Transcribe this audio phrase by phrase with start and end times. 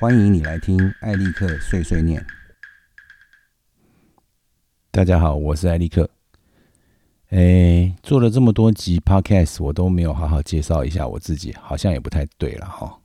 [0.00, 2.24] 欢迎你来听艾利克碎碎念。
[4.90, 6.08] 大家好，我是艾利克。
[7.28, 12.98] 诶，做了这么多集 Podcast，我都没有好好介绍一下我自己，好像也不太对了哈。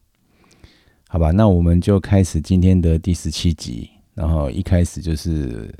[1.09, 3.91] 好吧，那我们就开始今天的第十七集。
[4.13, 5.75] 然后一开始就是，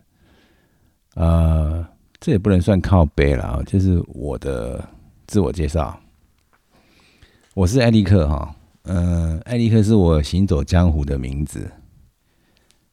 [1.13, 1.88] 呃，
[2.20, 4.85] 这也不能算靠背了，就是我的
[5.27, 5.98] 自我介绍。
[7.54, 8.54] 我是艾利克哈，
[8.88, 11.71] 嗯，艾利克是我行走江湖的名字。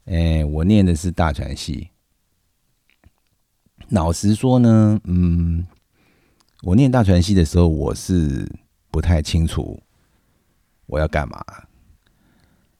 [0.06, 1.88] 哎，我念的是大传系。
[3.90, 5.66] 老实说呢，嗯，
[6.62, 8.50] 我念大传系的时候，我是
[8.90, 9.82] 不太清楚
[10.86, 11.44] 我要干嘛。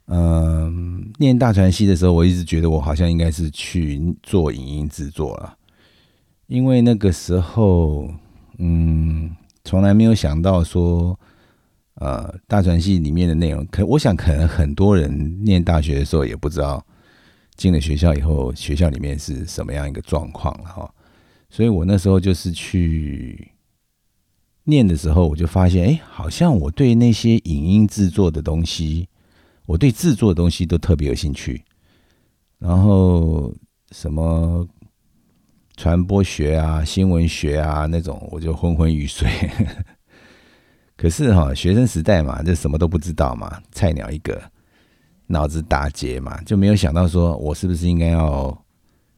[0.07, 5.59] 嗯，念大传系的时候，我一直觉得我好像应该是去做影音制作了，
[6.47, 8.09] 因为那个时候，
[8.57, 11.21] 嗯，从来没有想到说。
[12.03, 16.85] 呃，大传系里面的内容，可我想可能很多人念大学的时候也不知道
[17.55, 20.93] 进了学校以后，学校里面是什么样一个状况了哈。
[21.49, 23.53] 所以我那时候就是去
[24.65, 29.09] 念的时候，我就发现，哎，好像我对那些影音制作的东西，
[29.67, 31.63] 我对制作的东西都特别有兴趣。
[32.59, 33.55] 然后
[33.93, 34.67] 什么
[35.77, 39.31] 传播学啊、新闻学啊那种，我就昏昏欲睡。
[41.03, 44.41] 可是哈，学生时代嘛，就什么都不知道嘛，菜鸟一个，
[45.27, 48.57] 脑子打结嘛，就没有想到说我是不是应该要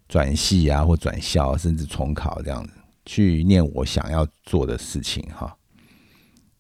[0.08, 2.72] 转系啊，或转校，甚至重考这样子
[3.04, 5.54] 去念我想要做的事情哈。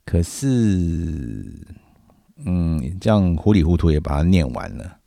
[0.04, 1.50] 可是，
[2.44, 4.98] 嗯，这样糊里糊涂也把它念完了。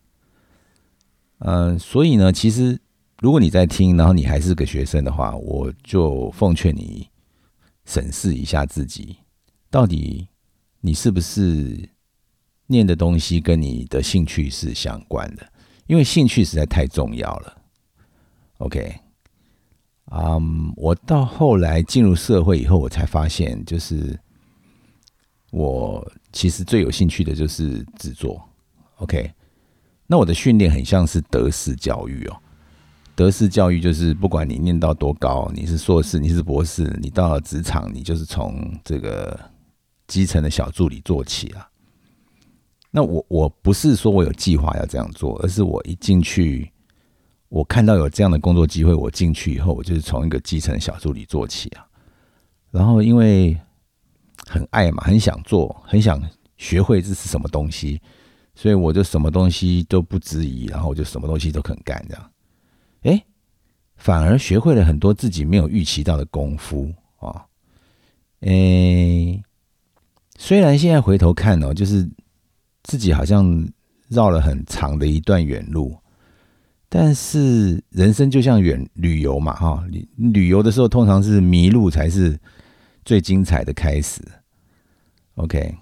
[1.42, 2.76] 嗯，所以呢，其实
[3.20, 7.08] 如果你在听，然后你还是个学生的话，我就奉劝你
[7.86, 9.16] 审视一下自己。
[9.70, 10.28] 到底
[10.82, 11.90] 你是不是
[12.68, 15.46] 念的东西跟你的兴趣是相关的？
[15.88, 17.62] 因为兴趣实在太重要了。
[18.58, 18.94] OK，
[20.12, 24.20] 嗯，我到后来进入社会以后，我才发现，就是
[25.52, 28.42] 我其实最有兴趣的就是制作。
[28.98, 29.32] OK，
[30.06, 32.38] 那我的训练很像是德式教育哦。
[33.16, 39.40] 德式教育就是不管你念到多高，你是硕士，你是博士，你到了职场，你就是从这个。
[40.08, 41.70] 基层的小助理做起啊，
[42.90, 46.72] 那我我不是说我有计划要这样做，而是我一进去，
[47.50, 51.86] 我看到有这样的工作机会，我进去以后，我就是从一个基层小助理做起啊。
[52.72, 53.58] 然后因为
[54.48, 56.22] 很爱嘛，很想做，很想
[56.56, 58.02] 学会这是什么东西，
[58.56, 62.32] 所以我就什么东西都不质疑，然后我就什么东西都肯干，这样，
[63.04, 63.26] 哎，
[63.98, 67.46] 反而学会了很多自己没有预期到的功夫啊，
[68.40, 69.44] 诶。
[70.40, 72.08] 虽然现在回头看哦，就是
[72.84, 73.68] 自己好像
[74.08, 75.98] 绕了很长的一段远路，
[76.88, 82.40] 但是人生就像远旅游嘛，哈，旅旅游的时候通常是迷路才是
[83.04, 84.22] 最精彩的开始。
[85.36, 85.76] OK，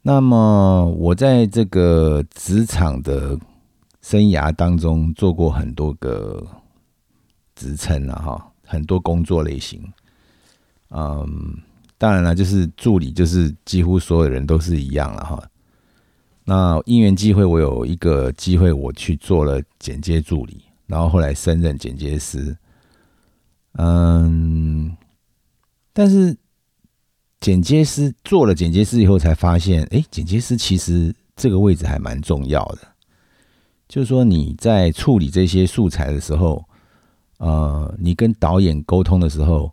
[0.00, 3.38] 那么我在这个职场的
[4.00, 6.44] 生涯当中做过很多个
[7.54, 9.92] 职称了，哈，很多工作类型，
[10.88, 11.28] 嗯。
[12.02, 15.40] 当然了，就是助理，就是几乎所有人都是一样了哈。
[16.44, 22.56] 那因缘机会，我有一个机会，我去做了剪接助理，然后后来升任剪接师。
[23.74, 24.96] 嗯，
[25.92, 26.36] 但是
[27.38, 32.78] 剪接师做了剪接师以后，才发现，哎，剪接师其实这个位置还蛮重要的。
[33.86, 36.64] 就是说你在处理这些素材的时候，
[37.38, 39.72] 呃，你跟导演沟通的时候。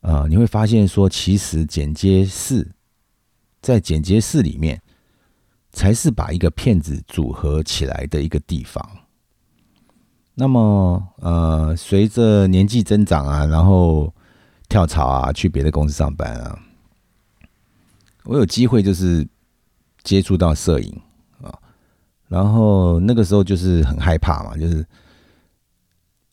[0.00, 2.66] 呃，你会发现说，其实剪接室
[3.60, 4.80] 在剪接室里面，
[5.72, 8.82] 才是把一个片子组合起来的一个地方。
[10.34, 14.10] 那么，呃，随着年纪增长啊，然后
[14.70, 16.58] 跳槽啊，去别的公司上班啊，
[18.24, 19.28] 我有机会就是
[20.02, 20.98] 接触到摄影
[21.42, 21.52] 啊，
[22.26, 24.86] 然后那个时候就是很害怕嘛，就是，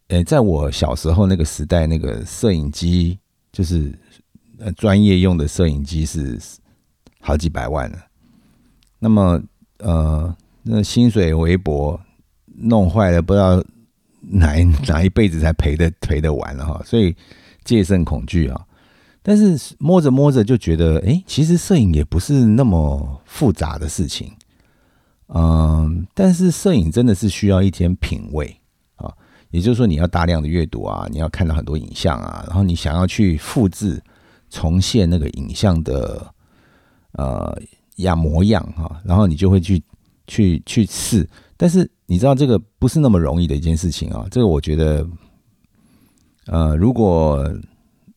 [0.07, 3.19] 呃，在我小时候那个时代，那个摄影机。
[3.57, 3.91] 就是
[4.59, 6.39] 呃，专业用的摄影机是
[7.19, 7.97] 好几百万了。
[8.99, 9.41] 那么
[9.79, 11.99] 呃，那薪水微薄，
[12.45, 13.63] 弄坏了不知道
[14.21, 16.79] 哪哪一辈子才赔的赔得完了哈。
[16.85, 17.15] 所以
[17.63, 18.63] 戒慎恐惧啊。
[19.23, 24.31] 但是摸着摸着就觉得，哎，其实摄影也不是那么复杂的事情。
[25.29, 28.61] 嗯，但是摄影真的是需要一天品味。
[29.51, 34.01] 也就是说，你要大量的阅读啊，你要看到很多影像啊，然后你想要去复制、
[34.49, 36.33] 重现那个影像的
[37.13, 37.57] 呃
[37.97, 39.81] 样模样哈，然后你就会去
[40.27, 41.27] 去去试。
[41.55, 44.27] 但是你知道这个不是那么容易的一件事情啊。
[44.29, 45.07] 这个我觉得，
[46.47, 47.49] 呃，如果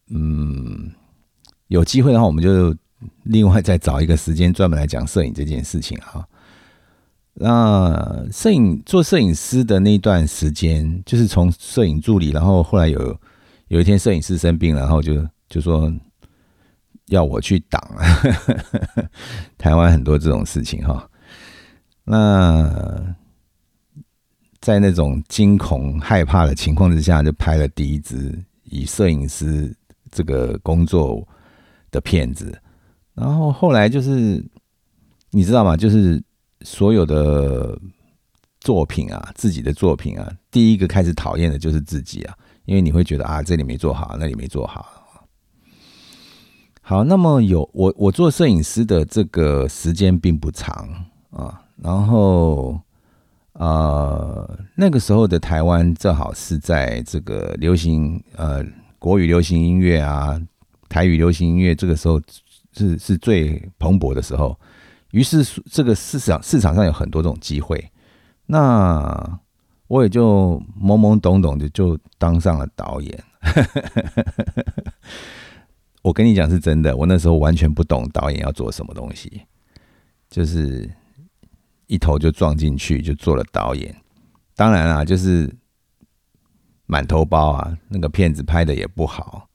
[0.09, 0.91] 嗯
[1.69, 2.77] 有机会的话，我们就
[3.23, 6.27] 另外再找一个时间专门来讲摄影这件事情啊。
[7.43, 13.19] 那摄影做摄影师的那段时间，就是从摄影助理，然后后来有
[13.69, 15.91] 有一天摄影师生病，然后就就说
[17.07, 17.83] 要我去挡。
[19.57, 21.09] 台湾很多这种事情哈。
[22.05, 23.17] 那
[24.61, 29.75] 在那种惊恐害怕的情况之下，就拍了第一支以摄影师
[30.11, 31.27] 这个工作
[31.91, 32.61] 的片子。
[33.15, 34.45] 然后后来就是
[35.31, 35.75] 你知道吗？
[35.75, 36.23] 就是。
[36.63, 37.79] 所有的
[38.61, 42.37] 作品啊，自己的作品啊，第一个开始讨厌的就是自己啊，
[42.67, 44.87] 因为你会觉得啊，这里没做好，那里没做好。
[46.83, 50.87] 好，那么有我我做摄影师的这个时间并不长
[51.31, 52.79] 啊，然后
[53.55, 58.63] 呃那个时候的台湾正好是在这个流行呃
[58.99, 60.39] 国语流行音乐啊，
[60.89, 62.21] 台语流行音乐这个时候
[62.73, 64.55] 是是最蓬勃的时候。
[65.13, 67.91] 于是，这个市场市场上有很多种机会，
[68.47, 69.41] 那
[69.89, 73.25] 我也就懵懵懂懂的就当上了导演。
[76.03, 79.43] 我跟你讲是真的，我那时候完全不懂导演要做什么东西，
[80.29, 80.89] 就是
[81.89, 83.93] 一头就撞进去就做了导演。
[84.55, 85.53] 当然啦，就是
[86.87, 89.49] 满头包啊，那个片子拍的也不好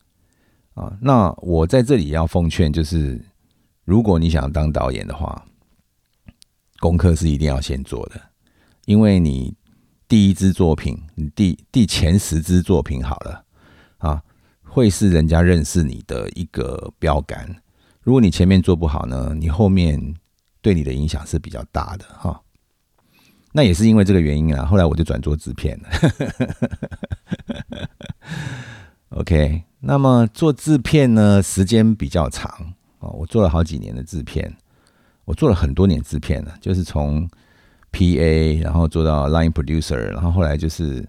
[0.74, 0.92] 啊。
[1.00, 3.24] 那我在这里要奉劝，就是。
[3.86, 5.46] 如果你想当导演的话，
[6.80, 8.20] 功课是一定要先做的，
[8.86, 9.56] 因为你
[10.08, 13.46] 第一支作品，你第第前十支作品好了
[14.00, 14.24] 啊，
[14.64, 17.56] 会是人家认识你的一个标杆。
[18.02, 20.16] 如果你前面做不好呢，你后面
[20.62, 22.42] 对你的影响是比较大的哈。
[23.52, 25.90] 那也是因为这个原因啊，后来我就转做制片了。
[29.16, 32.74] OK，那么做制片呢，时间比较长。
[33.14, 34.56] 我做了好几年的制片，
[35.26, 37.28] 我做了很多年制片了，就是从
[37.92, 38.60] P.A.
[38.60, 41.08] 然后做到 Line Producer，然后后来就是，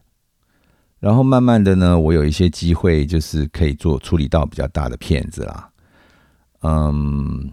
[1.00, 5.68] 然后慢慢的呢，我有一些机会，就是可以做处理到比较大的片子啦。
[6.62, 7.50] 嗯，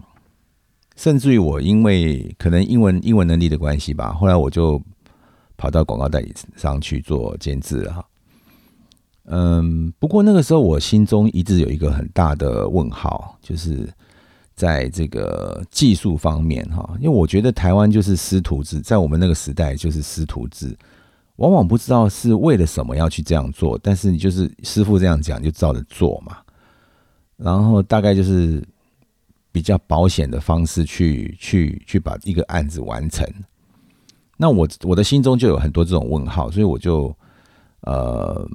[0.96, 4.80] 甚至于我因为可能英文英文能力的关系吧，后来我就
[5.56, 8.06] 跑到广告代理商去做监制了。
[9.24, 13.92] 嗯，不过那个时候我心中一直有一个很大的问号，就是。
[14.54, 20.76] 在这个技术方面，哈，因为我觉得台湾就是师徒制，在我们那个时代就是师徒制，
[21.36, 26.36] 往往不知道是为了什么要去这样做，但是你就是师傅这样讲就照着做嘛，
[27.36, 28.62] 然后大概就是
[29.50, 33.28] 比较保险的方式去去去把一个案子完成。
[34.36, 37.16] 那我我的心中就有很多这种问号，所以我就
[37.80, 38.48] 呃。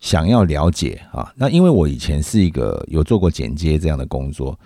[0.00, 4.56] 想要了解啊，那因为我以前是一个有做过剪接这样的工作，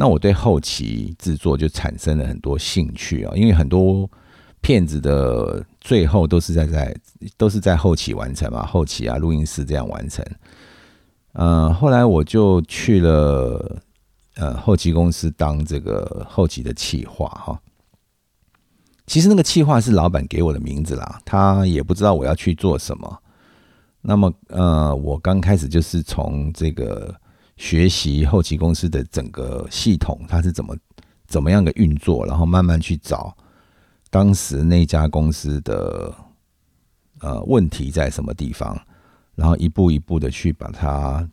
[0.00, 3.32] 那我对后期制作就产生了很多兴趣啊。
[3.34, 4.08] 因为很多
[4.60, 6.96] 片子的最后都是在在
[7.36, 10.24] 都是在后期完成嘛，后期啊录音室这样完成。
[11.32, 13.82] 呃，后来我就去了
[14.36, 17.60] 呃后期公司当这个后期的企划哈。
[19.08, 23.18] 其实那个企划是老板给我的名字啦，他也不知道我要去做什么。
[24.00, 27.12] 那么，呃，我刚开始就是从这个
[27.58, 30.74] 学习后期公司的整个系统，它是怎么
[31.26, 33.36] 怎么样的运作，然后慢慢去找
[34.08, 36.14] 当时那家公司的
[37.20, 38.80] 呃问题在什么地方，
[39.34, 41.28] 然后一步一步的去把它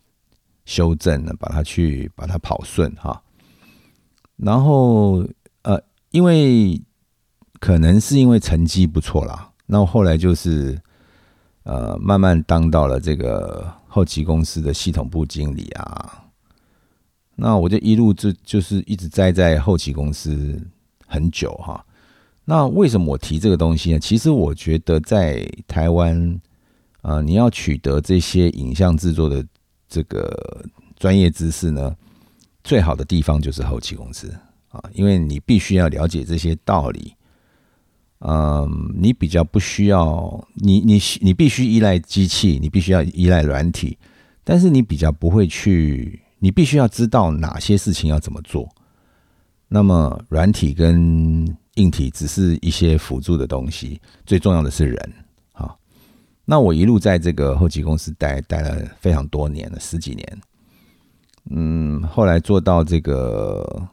[0.66, 3.22] 修正了，把它去把它跑顺哈。
[4.36, 5.26] 然后，
[5.62, 6.82] 呃，因为
[7.60, 10.78] 可能是因为成绩不错啦，那后来就是。
[11.68, 16.26] 呃，慢慢当到了这个后期公司的系统部经理啊，
[17.34, 20.62] 那我就一路就就是一直待在后期公司
[21.08, 21.82] 很久哈。
[22.44, 24.00] 那为什么我提这个东西呢？
[24.00, 26.38] 其实我觉得在台湾，
[27.04, 29.42] 呃，你要取得这些影像制作的
[29.88, 30.66] 这个
[30.98, 31.96] 专业知识呢，
[32.66, 34.30] 最好的地方就是后期公司
[34.68, 37.16] 啊，因为你必须要了解这些道理。
[38.28, 43.96] 嗯，你比较不需要，你你你必须依赖机器，你必须要依赖软体，
[44.44, 48.68] 但是你比较不会去，你必须要知道哪些事情要怎么做。
[49.68, 55.14] 那么软体跟硬体只是一些辅助的东西，最重要的是人。
[55.52, 55.78] 好，
[56.46, 60.42] 那我一路在这个后期公司待待了非常多年了，十几年。
[61.52, 63.88] 嗯，后来做到这个。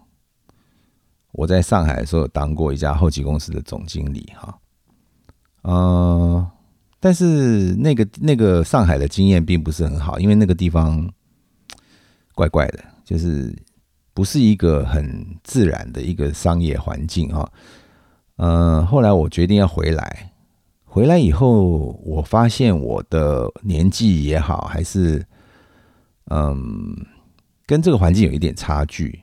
[1.32, 4.58] 我在上海的时候当过一家后期公司的总经理哈，
[5.62, 6.50] 呃，
[7.00, 11.10] 但是那个那个上海的经验并不是很好，因为那个地方
[12.34, 13.50] 怪怪的，就是
[14.12, 17.50] 不是一个很自然的一个商业环境哈。
[18.36, 20.32] 呃，后来我决定要回来，
[20.84, 25.24] 回来以后我发现我的年纪也好，还是
[26.26, 26.94] 嗯，
[27.64, 29.21] 跟这个环境有一点差距。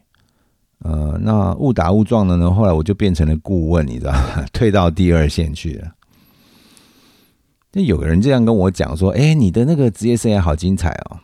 [0.80, 5.92] 呃，那误打误撞的呢，后来我就变成了顾问，你知道吗， 退到第二线去了。
[7.74, 11.20] 那有个人这样跟我讲说：“哎，你的那个职业生涯好精彩哦。”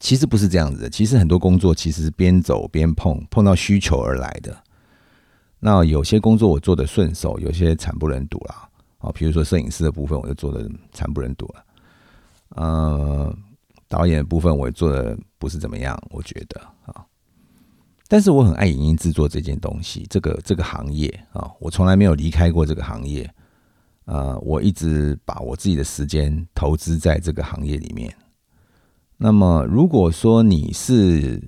[0.00, 4.56] 其实不是这样子的，其实很多工作其实是边走边碰，碰到需求而来的。
[5.58, 8.68] 那有些工作我做的顺手，有些惨不忍睹啦。
[8.98, 11.64] 啊，比如说摄影师的部分，我就做的惨不忍睹了。
[12.50, 13.34] 呃，
[13.88, 17.04] 导演的部分我也做的不是怎么样，我觉得啊。
[18.10, 23.30] 但是我很爱影音制作这件东西，这个这个行业啊，我从来没有离开过这个行业。
[24.06, 28.10] 呃，我一直把我自己的时间投资在这个行业里面。
[29.18, 31.38] 那么，如果说你是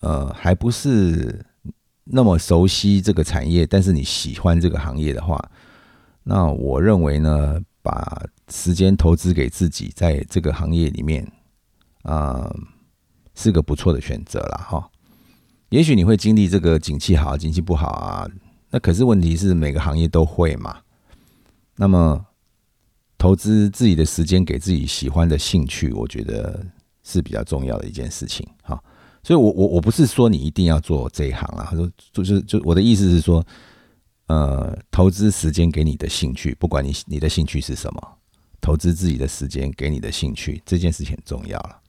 [0.00, 1.46] 呃还不是
[2.02, 5.40] 那么熟悉这个产业，但是你喜欢这个行业的话，
[6.24, 11.30] 那我认为呢，把时间投资给自己，在这个行业里面
[12.02, 12.52] 啊，
[13.36, 14.90] 是个不错的选择了哈。
[15.70, 18.28] 也许你会经历这个景气好，景气不好啊，
[18.70, 20.78] 那可是问题是每个行业都会嘛。
[21.74, 22.24] 那么，
[23.18, 26.64] 投资自己的时间给自己喜欢的兴趣，我觉得
[27.02, 28.46] 是比较重要的一件事情。
[28.62, 28.82] 哈，
[29.22, 31.66] 所以，我我我不是说你一定要做这一行啊。
[31.68, 33.44] 他说，就是就我的意思是说，
[34.28, 38.18] 呃，投资时间给你的兴趣，不管你你的兴趣是什么，
[38.60, 41.80] 投资自己的时间给你的兴趣，这件事情很重要了。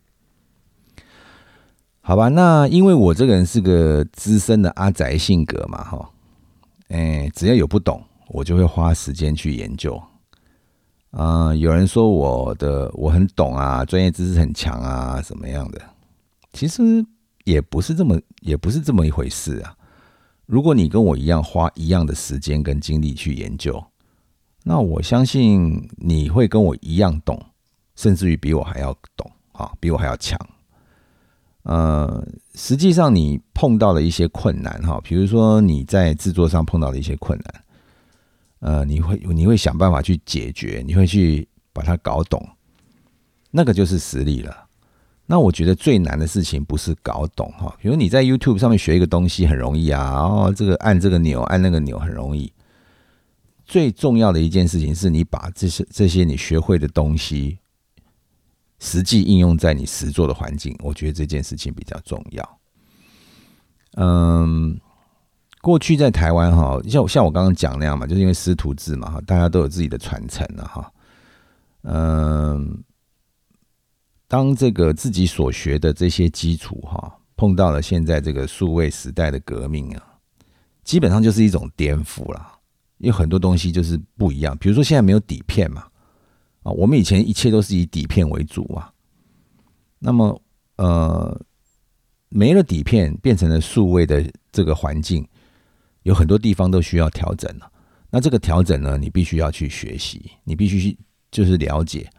[2.07, 6.09] 好吧，那因为我这个人是个资深的阿宅性格嘛，哈，
[6.87, 8.01] 哎，只要有不懂。
[8.29, 10.01] 我就会花时间去研究，
[11.11, 15.81] 啊，有人说我的我很懂啊，专业知识很强啊，什么样的？
[16.53, 17.05] 其实
[17.43, 19.75] 也不是这么，也不是这么一回事啊。
[20.45, 23.83] 如果你跟我一样花一样的时间跟精力去研究，
[24.63, 27.37] 那我相信你会跟我一样懂，
[27.97, 30.39] 甚至于比我还要懂啊，比我还要强。
[31.67, 37.63] 呃，实际上你碰到了一些困难哈，比如说你在制作上碰到了一些困难。
[38.59, 42.41] 呃，你会你会想办法去解决，你会去把它搞懂，
[43.51, 44.65] 那个就是实力了。
[45.25, 52.51] 那我觉得最难的事情不是搞懂哈，比如你在 YouTube 上面学一个东西很容易啊，哦，这个按这个钮按那个钮很容易。
[53.65, 57.59] 最重要的一件事情是你把这些这些你学会的东西
[58.79, 62.59] 实际应用在你实做的环境，我觉得这件事情比较重要。
[63.95, 64.79] 嗯。
[65.59, 70.89] 过去在台湾哈，像像我刚刚讲那样嘛，就是因为师徒制嘛哈，大家都有自己的传承了哈。
[71.81, 72.81] 嗯，
[74.29, 80.01] 当这个自己所学的这些基础哈，碰到了现在这个数位时代的革命啊，
[80.85, 82.59] 基本上就是一种颠覆了。
[82.99, 85.85] 有很多东西就是不一样，比如说现在没有底片嘛，
[86.67, 88.91] 啊，我们以前一切都是以底片为主啊。
[89.99, 90.41] 那么
[90.75, 91.41] 呃，
[92.27, 95.25] 没了底片，变成了数位的这个环境。
[96.03, 97.71] 有很多地方都需要调整了，
[98.09, 100.97] 那这个调整呢，你必须要去学习，你必须去
[101.31, 102.09] 就是了解。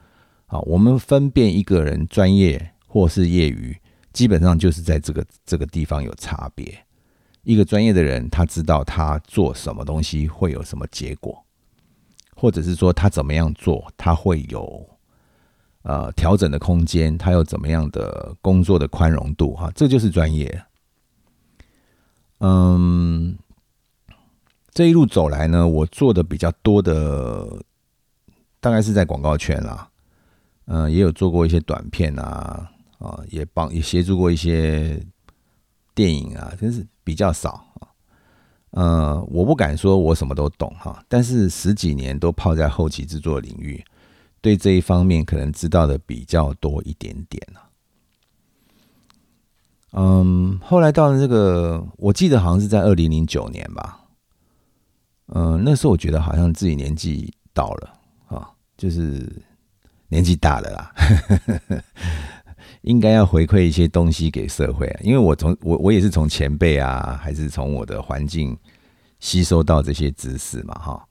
[0.47, 3.77] 啊，我们分辨一个人专业或是业余，
[4.15, 6.87] 基本上就是在这个这个地方有差别。
[7.43, 11.43] 一个专业的人，他知道他做什么东西会有什么结果，
[12.39, 14.89] 或者是说他怎么样做，他会有
[15.83, 20.63] 呃调整的空间，他有怎么样的工作的宽容度，哈，这就是专业。
[22.39, 23.37] 嗯。
[24.71, 27.61] 这一路走来呢，我做的比较多的，
[28.61, 29.89] 大概是在广告圈啦，
[30.67, 35.05] 嗯，也有做过一些短片啊，啊，也帮也协助过一些
[35.97, 37.68] 电影啊，真是比较少。
[38.71, 43.83] 呃，我不敢说我什么都懂哈，但是十几年都泡在后期制作领域，
[44.41, 47.43] 对这一方面可能知道的比较多一点点。
[49.93, 54.01] 嗯，后来到了这个，我记得好像是在二零零九年吧。
[55.29, 57.95] 嗯，那时候我觉得好像自己年纪到了
[58.29, 59.27] 啊，就是
[60.09, 60.95] 年纪大了啦，
[62.89, 64.91] 应该要回馈一些东西给社会。
[65.03, 68.57] 因为我从我我也是从前辈啊，还是从我的环境
[69.21, 71.07] 吸收到这些知识嘛，哈，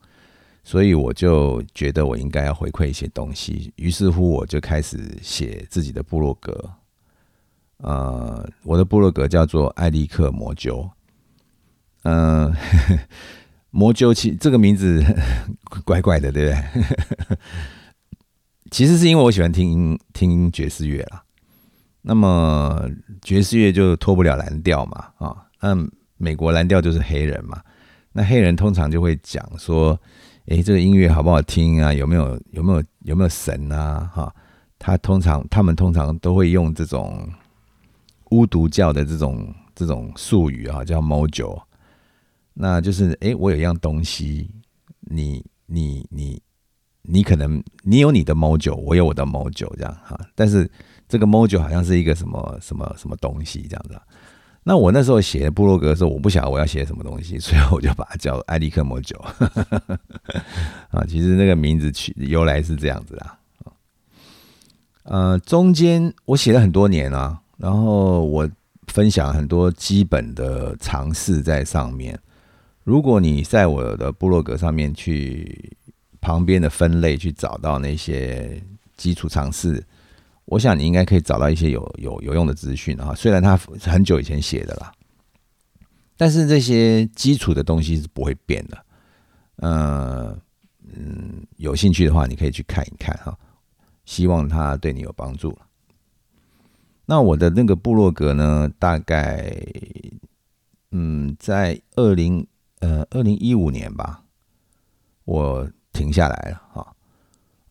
[0.64, 3.72] 所以我就觉得我应该要回馈一些东西。
[3.76, 6.68] 于是乎，我就开始写自己的部落格。
[7.78, 10.90] 呃，我的部落格叫做艾利克魔灸。
[12.02, 12.52] 嗯，
[13.70, 15.04] 魔鸠其这个名字
[15.86, 17.38] 怪怪的，对不对？
[18.72, 21.24] 其实是因为我喜欢听听爵士乐啦。
[22.08, 22.90] 那么
[23.22, 25.76] 爵士乐就脱不了蓝调嘛，啊，那
[26.16, 27.62] 美国蓝调就是黑人嘛。
[28.14, 30.00] 那黑人通常就会讲说，
[30.46, 31.94] 诶，这个音乐好不好听啊？
[31.94, 34.10] 有没有有没有有没有神啊？
[34.16, 34.34] 哈，
[34.80, 37.30] 他通常他们通常都会用这种
[38.32, 41.62] 巫毒教的这种这种术语啊，叫 mojo。
[42.54, 44.50] 那就是诶，我有一样东西，
[45.02, 46.42] 你你你
[47.02, 50.18] 你可能你有你的 mojo，我有我的 mojo，这样哈。
[50.36, 50.72] 但是
[51.08, 54.00] 这个 mojo 好像是一个什么什么什么东西这样子。
[54.64, 59.22] 那我那时候写部落格的时候，我不晓得我要写什么东西， 所以我就把它叫艾利克 module
[60.92, 61.06] 啊。
[61.08, 63.40] 其实那个名字取由来是这样子啦。
[65.04, 68.50] 呃，中间我写了很多年啊，然后我
[68.88, 72.20] 分享很多基本的尝试在上面。
[72.84, 75.74] 如果你在我的部落格上面去
[76.20, 78.62] 旁边的分类去找到那些
[78.98, 79.82] 基础尝试。
[80.48, 84.92] 我想你应该可以找到一些有有有用的资讯啊，虽然他很久以前写的啦，
[86.16, 88.86] 但是这些基础的东西是不会变的。
[89.58, 90.40] 嗯
[90.96, 93.38] 嗯，有兴趣的话，你可以去看一看哈，
[94.06, 95.58] 希望它对你有帮助。
[97.06, 99.54] 那我的那个部落格呢，大概
[100.92, 102.48] 嗯，在二零
[102.80, 104.24] 呃二零一五年吧，
[105.26, 106.94] 我停下来了哈。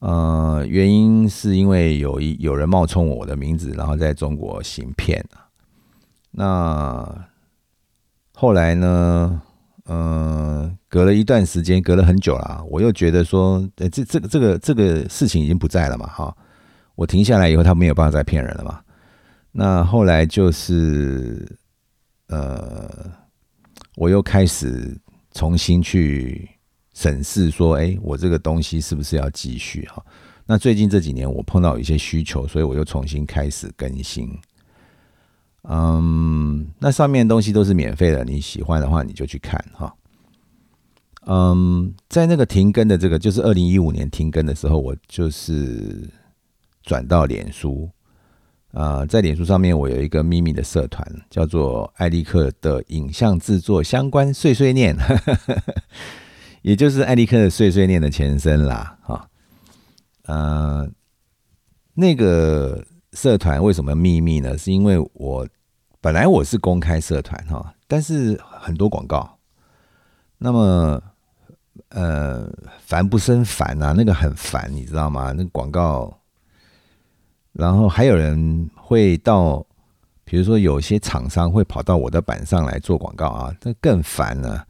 [0.00, 5.24] 呃，原因是因为有一有人冒充我的名字，然后在中国行骗
[6.30, 7.26] 那
[8.32, 9.42] 后来呢？
[9.84, 16.36] 呃，隔了一段时间，隔了很久了，我又觉得说，呃这这个这个这个事情已经不在了嘛，哈。
[16.96, 18.80] 我停下来以后，他没有办法再骗人了嘛。
[19.52, 21.56] 那后来就是，
[22.26, 22.90] 呃，
[23.94, 24.98] 我又开始
[25.32, 26.50] 重新去。
[26.96, 30.02] 审视说：“哎，我这个东西是不是要继续哈？
[30.46, 34.30] 那最近这几年我碰到一些需求，所以我又重新开始更新。
[35.64, 39.94] 嗯，那上面东西都是免费的，你喜欢的话你就去看哈。
[41.26, 46.08] 嗯，在那个停更的这个，就是二零一五年停更的时候，我就是
[46.82, 47.90] 转到脸书
[48.72, 54.96] 啊，在脸书上面我有一个秘密的社团，叫做艾利克的影像制作相关碎碎念。
[56.66, 59.28] ”也就是艾利克的碎碎念的前身啦，哈，
[60.24, 60.90] 呃，
[61.94, 64.58] 那个社团为什么秘密呢？
[64.58, 65.46] 是因为我
[66.00, 69.38] 本来我是公开社团哈，但是很多广告，
[70.38, 71.00] 那么
[71.90, 72.50] 呃
[72.80, 75.30] 烦不胜烦啊，那个很烦，你知道吗？
[75.30, 76.18] 那广告，
[77.52, 79.64] 然后还有人会到，
[80.24, 84.66] 比如说有些厂商会跑到我的板上来做广告啊，这更烦了。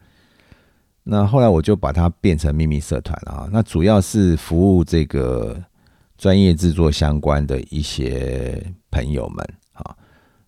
[1.09, 3.49] 那后来我就把它变成秘密社团了啊。
[3.51, 5.57] 那主要是服务这个
[6.17, 9.95] 专业制作相关的一些朋友们啊。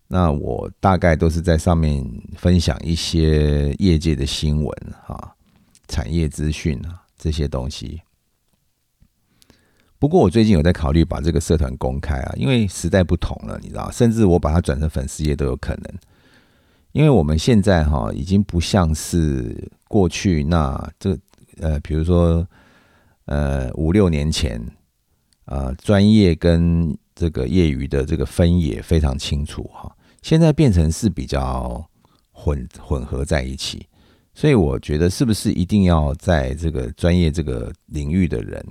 [0.06, 2.04] 那我大概都是在上面
[2.36, 5.32] 分享一些业界的新闻啊、
[5.88, 8.02] 产业资讯啊这些东西。
[9.98, 15.94] 不过我最近有在考虑把这个社团公开啊，因为时代不同了，你知道，甚至我把它转成粉丝页都有可能。
[16.92, 21.18] 因为我们现在哈已经不像是过去那这
[21.58, 22.46] 呃，比如说
[23.24, 24.64] 呃五六年前
[25.46, 29.92] 啊，专业跟这个业余的这个分野非常清楚哈。
[30.22, 31.84] 现在变成是比较
[32.30, 33.84] 混混合在一起，
[34.32, 38.64] 所以我觉得是不是一定要在这个专业这个领域的人，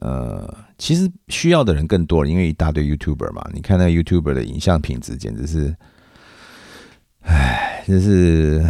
[0.00, 3.48] 呃，其实需要的人更多了，因为一大堆 YouTuber 嘛。
[3.54, 5.76] 你看那 YouTuber 的影像品质简直是。
[7.26, 8.62] 唉，就是，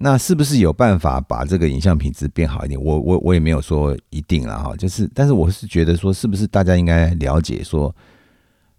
[0.00, 2.80] 那是不是有办法把这个影像品质变好一点？
[2.80, 7.92] 我我我也没有说一定了哈，就是，但是我是觉得说，是不是大家应该了解说，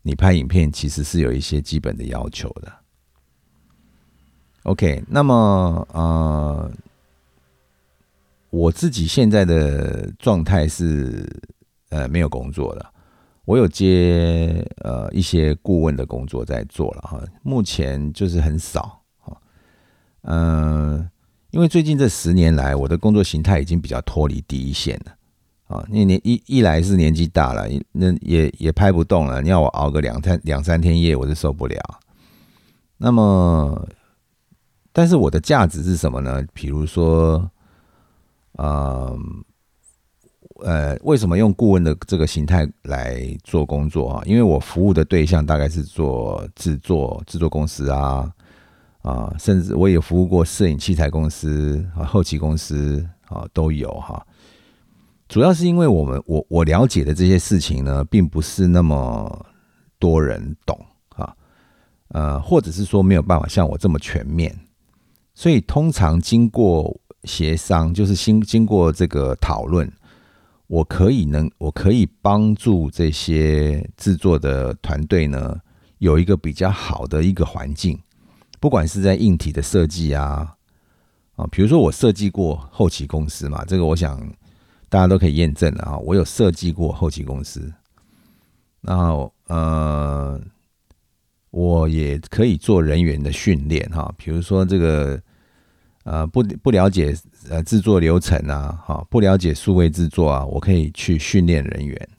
[0.01, 2.71] 你拍影片其实是有一些基本的要求的。
[4.63, 6.71] OK，那么呃，
[8.49, 11.27] 我自己现在的状态是
[11.89, 12.86] 呃没有工作的。
[13.45, 18.98] 我有接呃一些顾问的工作在做了哈，目前就是很少
[20.21, 21.10] 嗯，
[21.51, 25.86] 因为最近这十年来，我的工作形态已经比较脱离第一线了啊。
[25.89, 31.79] 那年一一来是年纪大了，那也也拍不动了，你要我熬个两天两三天夜，我是受不了。
[32.97, 33.88] 那么，
[34.91, 36.43] 但是我的价值是什么呢？
[36.53, 37.49] 比如说，
[38.58, 39.43] 嗯。
[40.62, 44.23] 呃，为什么用顾问的这个形态来做工作啊？
[44.25, 48.29] 因为我服务的对象大概是做制作制作公司啊，
[49.01, 54.25] 啊，甚至我也服务过摄影器材公司啊、后期公司啊，都有哈。
[55.27, 59.45] 主要是因为我们我我了解的这些事情呢，并不是那么
[59.99, 60.77] 多人懂
[61.09, 61.33] 啊，
[62.09, 64.53] 呃，或者是说没有办法像我这么全面，
[65.33, 69.89] 所以通常经过协商，就是经经过这个讨论，
[70.67, 75.57] 我可以能我可以帮助这些制作的团队呢，
[75.99, 77.97] 有一个比较好的一个环境。
[78.59, 80.55] 不管是在硬体的设计啊，
[81.35, 84.19] 啊，比如说我设计过后期公司嘛，这个我想
[84.89, 85.97] 大家都可以验证的啊。
[85.99, 87.71] 我有设计过后期公司，
[88.81, 90.39] 然后呃，
[91.51, 94.13] 我也可以做人员的训练哈。
[94.17, 95.21] 比如说这个
[96.03, 97.15] 呃不不了解
[97.49, 102.09] 呃制作流程啊，哈，不了解数位制作啊，我可以去训练人员。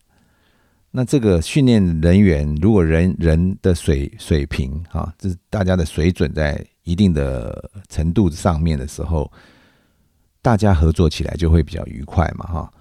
[0.92, 9.31] 那这个训练人员，如果人人的水水平啊，这是大家的水准在一定的程度上面的时候，
[10.42, 12.72] 大家合作起来就会比较愉快嘛，哈。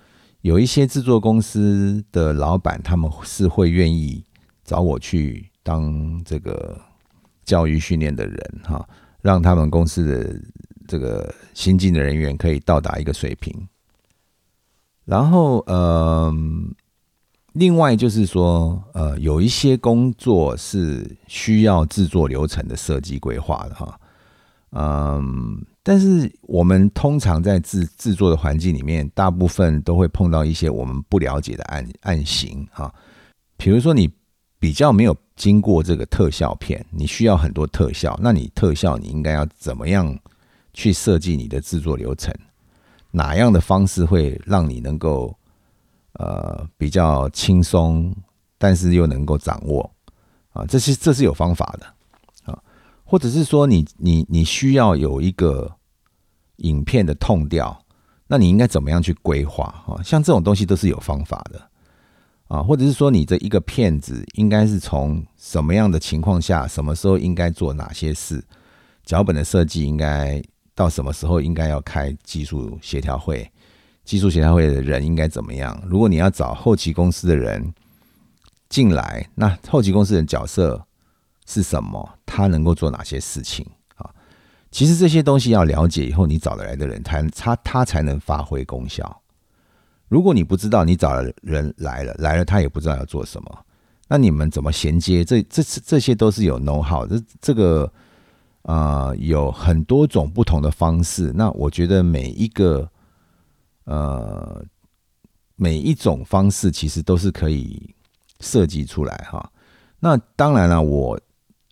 [0.42, 4.24] 有一些制作公司的老板，他们是会愿意
[4.64, 6.82] 找我去当这个
[7.46, 8.90] 教育训练的人，哈，
[9.22, 10.42] 让他们公司的
[10.88, 13.54] 这个新进的人员可以到达一个水平。
[15.06, 16.74] 然后，嗯。
[17.54, 24.00] 另外就是说，呃，有一些工作是需要制作流程的设计规划的哈，
[24.72, 32.94] 嗯，但是我们通常在制制作的环境里面，大部分都会碰到一些我们不了解的案案型哈，
[33.58, 34.08] 比如说你
[34.60, 40.18] 比较没有经过这个特效片，你需要很多特效，那你特效你应该要怎么样
[40.72, 42.32] 去设计你的制作流程？
[43.12, 45.36] 哪样的方式会让你能够？
[46.20, 48.14] 呃，比较轻松，
[48.58, 49.90] 但是又能够掌握
[50.52, 52.62] 啊，这是这是有方法的啊，
[53.06, 55.74] 或者是说你你你需要有一个
[56.58, 57.82] 影片的痛调，
[58.28, 60.04] 那你应该怎么样去规划啊？
[60.04, 61.70] 像这种东西都是有方法的
[62.50, 68.44] 啊，或者是说你这一个片子应该是从什么样的情况下，什么时候应该做哪些事，
[69.06, 70.44] 脚本的设计应该
[70.76, 73.50] 到什么时候应该要开技术协调会。
[74.10, 75.80] 技术协调会的人应该怎么样？
[75.86, 77.72] 如果你要找后期公司的人
[78.68, 80.84] 进来，那后期公司的角色
[81.46, 82.10] 是什么？
[82.26, 83.64] 他能够做哪些事情
[83.98, 84.10] 啊？
[84.72, 89.22] 其实这些东西要了解以后，你找得来的人，他他他才能发挥功效。
[90.08, 93.60] 如果你不知道，你找的人来了来了，他也不知道要做什么，
[94.08, 95.24] 那你们怎么衔接？
[95.24, 97.94] 这这这些都是有 know how 这这个
[98.64, 101.32] 啊，有很多种不同的方式。
[101.36, 102.90] 那我觉得每一个。
[103.90, 104.64] 呃，
[105.56, 107.96] 每一种方式其实都是可以
[108.40, 109.52] 设计出来哈。
[110.00, 111.20] 那当然了，我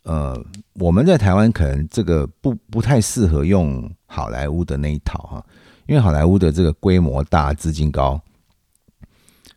[0.02, 0.36] 呃，
[0.74, 5.46] 我们在台湾可能这个不不太适合用好莱坞的那一套哈，
[5.86, 8.20] 因为好莱坞的这个规模大、资金高，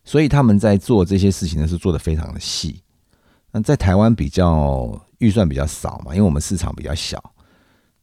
[0.04, 2.80] 所以他们在做这些事情呢是做的非常的细。
[3.50, 7.34] 那在台湾比较预算比较少嘛，因为我们市场比较小，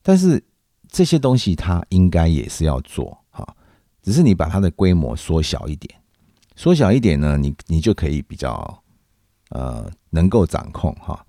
[0.03, 0.43] 但是
[0.89, 3.17] 这些东西它应该也是要做。
[4.01, 5.93] 只是你把它的规模缩小一点，
[6.55, 8.83] 缩小一点呢，你你就可以比较
[9.49, 11.25] 呃能够掌控哈。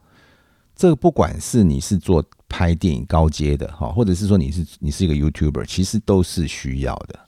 [0.74, 7.18] 这个不管是你是做拍电影高阶的哈，或者是说你是你是一个 YouTuber，其实都是需要的。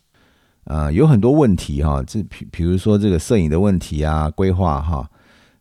[0.64, 5.10] 呃，有很多问题哈，这比比如说这个摄影的问题啊，规划哈，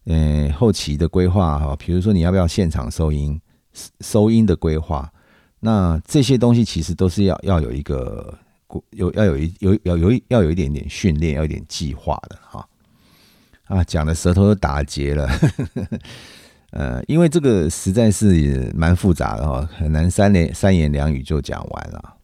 [0.05, 3.41] 嗯，后期的规划哈，比如说你要不要现场收音，
[3.99, 5.11] 收音的规划，
[5.59, 8.37] 那这些东西其实都是要要有一个。
[8.91, 12.67] 有要有一有要有要有一点点训练，要有点计划的哈
[13.65, 15.29] 啊，讲的舌头都打结了，
[16.71, 22.17] 呃，因为这个实在是蛮复杂的哈，很难三言三言两语就讲完了。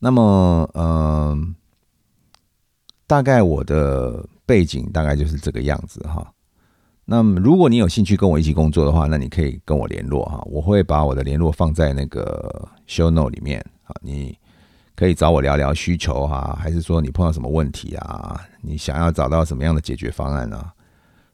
[0.00, 1.54] 那么，嗯，
[3.06, 6.32] 大概我的背景大概就是这个样子哈。
[7.04, 14.36] 那么，如果你有兴趣跟我一起工作的话，那你可以跟我联络哈，我会把我的联络放在那个 show note 里面啊，你。
[15.00, 18.38] 可以找我聊聊需求哈，还是说你碰到什么问题啊？
[18.60, 20.72] 你想要找到什么样的解决方案呢？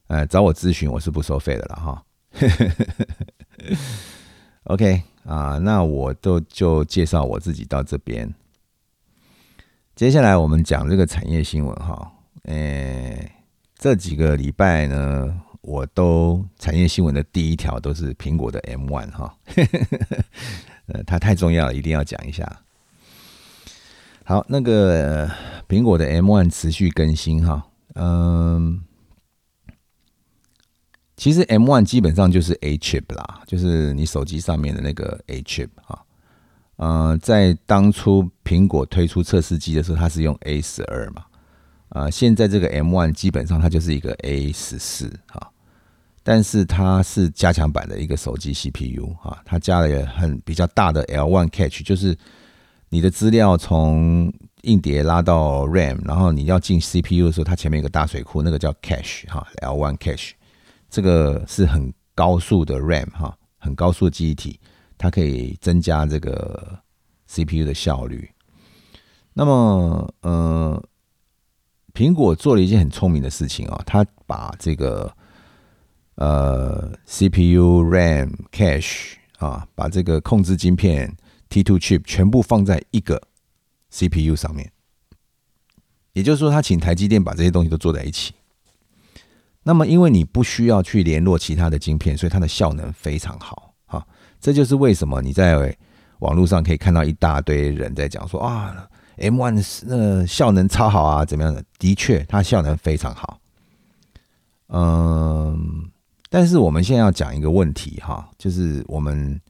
[0.07, 2.05] 呃，找我咨询我是不收费的了哈。
[4.71, 8.33] OK 啊，那我都就介绍我自己到这边。
[9.97, 12.13] 接下来我们讲这个产业新闻哈。
[12.45, 13.33] 诶，
[13.77, 19.37] 这几个礼拜呢，我都产业新闻的第一条都是苹果的 M One 哈。
[20.87, 22.61] 呃，它太重要了，一定要讲一下。
[24.29, 25.31] 好，那个
[25.69, 28.83] 苹果的 M1 持续更新哈，嗯，
[31.17, 36.03] 其实 M1 基本上就是 A chip 啦，就是你手机上面的那个 A chip 啊。
[36.75, 41.25] 呃，在当初苹果推出测试机的时候，它是用 A 十二嘛。
[41.91, 45.53] 啊，现在这个 M1 基本上它就是一个 A 十四哈，
[46.25, 52.19] 但是它是加强版的一个手机 CPU 哈，它加了很比较大的 L1 cache，就是
[52.89, 60.33] 你的资料从硬碟拉到 RAM，然后你要进 CPU 的时候，它前面有个大水库，那个叫 cache 哈，L1 cache，
[60.89, 64.59] 这个是很高速的 RAM 哈，很高速的记忆体，
[64.97, 66.79] 它可以增加这个
[67.29, 68.31] CPU 的效率。
[69.33, 70.83] 那么，呃。
[71.95, 75.11] 苹果做了一件很聪明的事情啊，它把这个
[76.17, 81.11] 呃 CPU、RAM、Cache 啊，把这个控制晶片
[81.51, 83.21] T2 chip 全部放在一个
[83.91, 84.73] CPU 上面。
[86.13, 88.35] 也就是说，他请台积电把这些东西都做在一起。
[89.63, 94.07] 那么，因为你不需要去联络其他的晶片，所以它的效能非常好啊。
[94.41, 95.77] 这就是为什么你在
[96.21, 98.89] 网络上可以看到一大堆人在讲说啊。
[99.19, 101.65] M one 呃效能超好啊，怎么样的？
[101.79, 103.41] 的确，它效能非常好。
[104.69, 105.91] 嗯，
[106.29, 109.41] 但是我们现在要讲一个问题哈，就是我们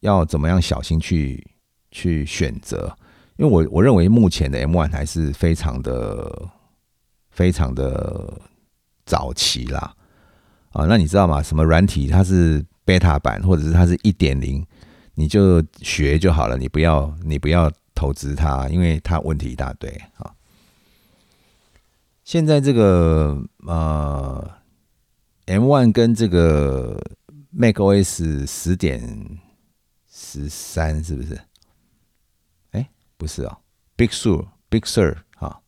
[0.00, 1.46] 要怎么样小心去
[1.90, 2.96] 去选择？
[3.36, 6.48] 因为我我认为目前的 M one 还是非常的
[7.30, 8.40] 非常的
[9.04, 9.94] 早期啦。
[10.70, 11.42] 啊，那你知道吗？
[11.42, 14.66] 什么软体它是 beta 版，或者是它是一点零，
[15.14, 17.70] 你就学就好了，你不要你不要。
[17.94, 20.30] 投资它，因为它问题一大堆啊。
[22.22, 24.48] 现在这个呃
[25.46, 26.96] ，M One 跟这个
[27.50, 29.02] Mac OS 十点
[30.18, 31.40] 十三是不是？
[32.72, 33.58] 哎，不是啊
[33.94, 35.60] ，Big Sur Big Sur 哈，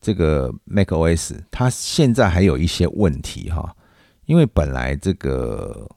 [0.00, 3.76] 这个 Mac OS 它现在还有一些问题哈，
[4.24, 5.88] 因为本来这个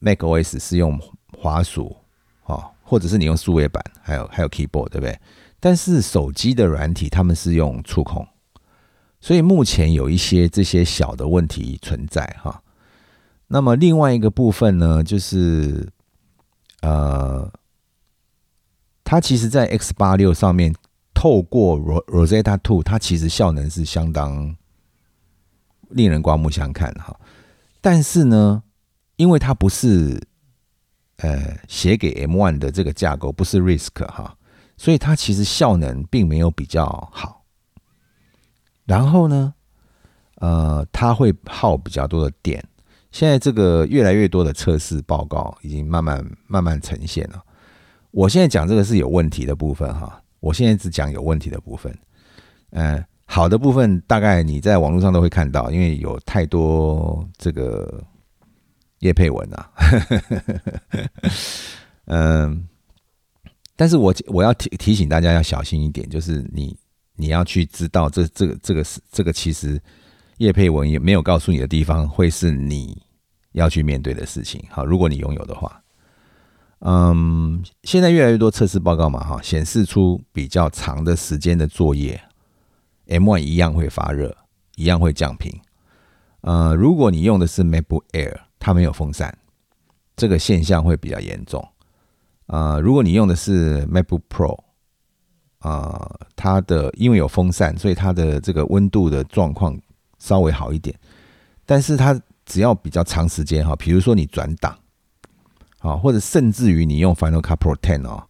[0.00, 1.00] Mac OS 是用
[1.38, 1.96] 滑鼠
[2.42, 2.72] 啊。
[2.88, 5.18] 或者是你用数位板，还有还有 keyboard，对不对？
[5.58, 8.24] 但是手机的软体他们是用触控，
[9.20, 12.62] 所以目前有一些这些小的问题存在哈。
[13.48, 15.92] 那么另外一个部分呢，就是
[16.82, 17.52] 呃，
[19.04, 20.74] 它其实在 X 八六上面
[21.14, 24.56] 透过 Rosetta Two，它其实效能是相当
[25.90, 27.18] 令人刮目相看哈。
[27.80, 28.62] 但是呢，
[29.16, 30.20] 因为它不是。
[31.20, 34.36] 呃，写给 M One 的这个架构不是 RISC 哈，
[34.76, 37.42] 所以它其实效能并没有比较好。
[38.84, 39.54] 然后呢，
[40.34, 42.62] 呃，它会耗比较多的电。
[43.16, 47.42] 现在这个越来越多的测试报告已经慢慢慢慢呈现了。
[48.10, 51.96] 我现在讲这个是有问题的部分哈，我现在只讲有问题的部分。
[52.72, 58.04] 嗯，好的部分大概你在网络上都会看到，因为有太多这个。
[59.00, 59.70] 叶佩文啊，
[62.08, 62.66] 嗯，
[63.76, 66.74] 但是我我要提提醒大家要小心一点，就是你
[67.14, 69.78] 你要去知道这这个这个是这个其实
[70.38, 73.00] 叶佩文也没有告诉你的地方，会是你
[73.56, 74.64] 要去面对的事情。
[74.70, 75.82] 好，如果你拥有的话，
[76.78, 82.20] 嗯，现在越来越多测试报告嘛，哈，显示出比较长的时间的作业
[83.08, 84.36] ，M1 一样会发热，
[84.76, 85.52] 一样会降频。
[86.40, 88.40] 呃，如果你用的是 MacBook Air。
[88.58, 89.32] 它没有风扇，
[90.16, 91.64] 这个现象会比较严重。
[92.46, 94.58] 啊，如果你用的是 MacBook Pro，
[95.58, 99.78] 啊，它的因为有风扇，所以它的这个温度的状况
[100.18, 100.98] 稍微好一点。
[101.64, 104.78] 但是它只要比较长时间哈，比如说你转档，
[105.78, 108.26] 啊，或者甚至于你用 Final Cut Pro Ten 哦，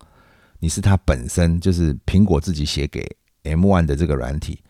[0.59, 3.07] 你是它本身就是苹果自己写给
[3.45, 4.61] M1 的这个软体，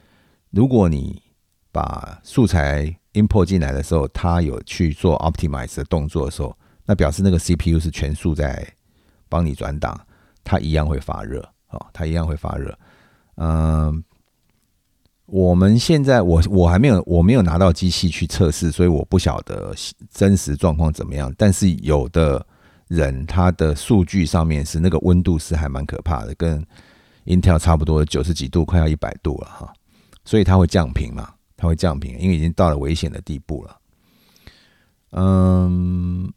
[0.51, 1.23] 如果你
[1.73, 8.67] 把素材 import 进来的时候，它有去做 optimize 的动作的时候，那表示那个 CPU 是全速在
[9.29, 9.99] 帮你转档，
[10.43, 12.77] 它一样会发热，啊，它一样会发热。
[13.37, 14.03] 嗯，
[15.27, 19.75] 我们现在我我还没有我没有拿到机器去测试，所以我不晓得
[20.11, 21.33] 真实状况怎么样。
[21.37, 22.45] 但是有的
[22.89, 26.65] 人他的数据上面是那个温度是还蛮可怕的，跟
[27.25, 29.73] Intel 差不多九十几度，快要一百度了哈，
[30.25, 31.31] 所以它会降频嘛。
[31.59, 33.77] 它会降频，因为已经到了危险的地步了。
[35.13, 36.31] 嗯，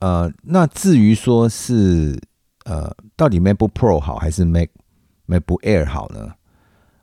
[0.00, 2.20] 呃，那至于说是
[2.64, 4.68] 呃，到底 MacBook Pro 好还是 Mac
[5.28, 6.34] MacBook Air 好呢？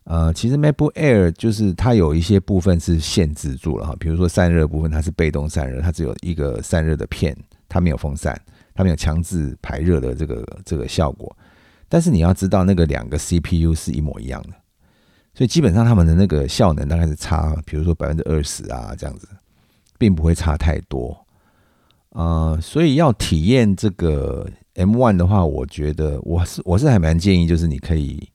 [0.09, 7.35] 呃，其实 MacBook Air 就是它有一些部分是限制住了哈，比如说散热部分，它是被动散热，它只有一个散热的片，
[7.67, 8.39] 它没有风扇，
[8.73, 11.35] 它没有强制排热的这个这个效果。
[11.89, 14.49] 但是你要知道，那个两个 CPU 是一模一样的。
[15.33, 19.27] 所以基本上他们的那个效能大概是差，比如说百分之二十啊这样子。
[19.99, 21.25] 并不会差太多。
[22.09, 28.29] 呃，所以要体验这个 M1 的话，我觉得我是我是还蛮建议，就是你可以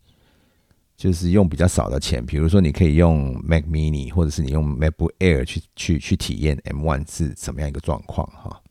[1.03, 8.63] 就是用比较少的钱，比如说你可以用 Mac Mini，或者是你用 MacBook Air 去去去体验 M1 是什么样一个状况哈。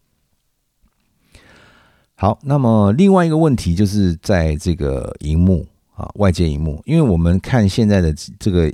[2.15, 8.73] 好，那么另外一个问题就是在这个荧幕啊，外接荧幕，因为我们看现在的这个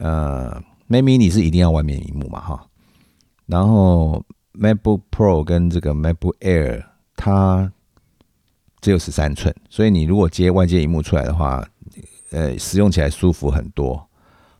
[0.00, 2.66] 呃 Mac Mini 是一定要外面荧幕嘛哈，
[3.46, 4.24] 然后。
[4.58, 6.82] MacBook Pro 跟这个 MacBook Air，
[7.14, 7.70] 它
[8.80, 11.62] 只有十三寸，所以你如果接外接荧幕出来的话，
[12.30, 14.08] 呃，使用起来舒服很多。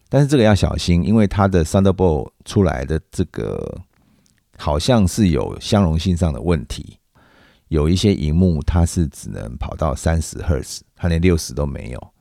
[0.09, 3.81] 但是这个要小心，因为它的 Thunderbolt 出来的这个
[4.57, 6.99] 好像是有相容性上的问题，
[7.69, 12.13] 有一些荧幕它是只能跑到三十赫兹，它连六十都没有。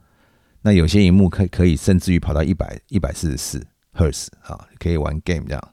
[0.61, 5.63] 那有些荧幕可可以甚至于跑到一百一百四十四赫兹啊，可以玩 game 这样。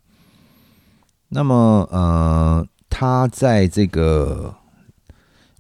[1.29, 4.55] 那么，呃，它在这个，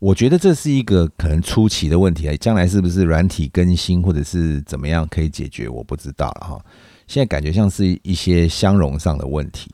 [0.02, 6.64] 我觉得这是一个可能初期的问题啊，将来是不是软体更新或者是怎么样可以解决，我不知道了哈。
[7.06, 9.70] 现在感觉像是一些相容上的问题，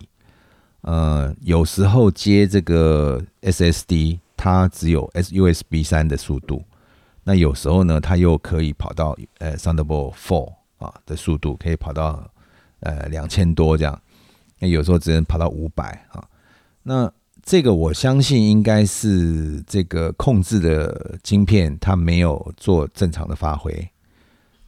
[0.82, 6.62] 呃，有时候接这个 SSD，它只有 SUSB 三的速度，
[7.24, 12.30] 那有时候呢，它又可以跑到呃 Thunderbolt Four 啊的速度，可以跑到
[12.80, 13.98] 呃两千多这样。
[14.58, 16.22] 那有时候只能跑到五百啊，
[16.82, 17.10] 那
[17.48, 23.72] 这个我相信应该是这个控制的晶片它没有做正常的发挥。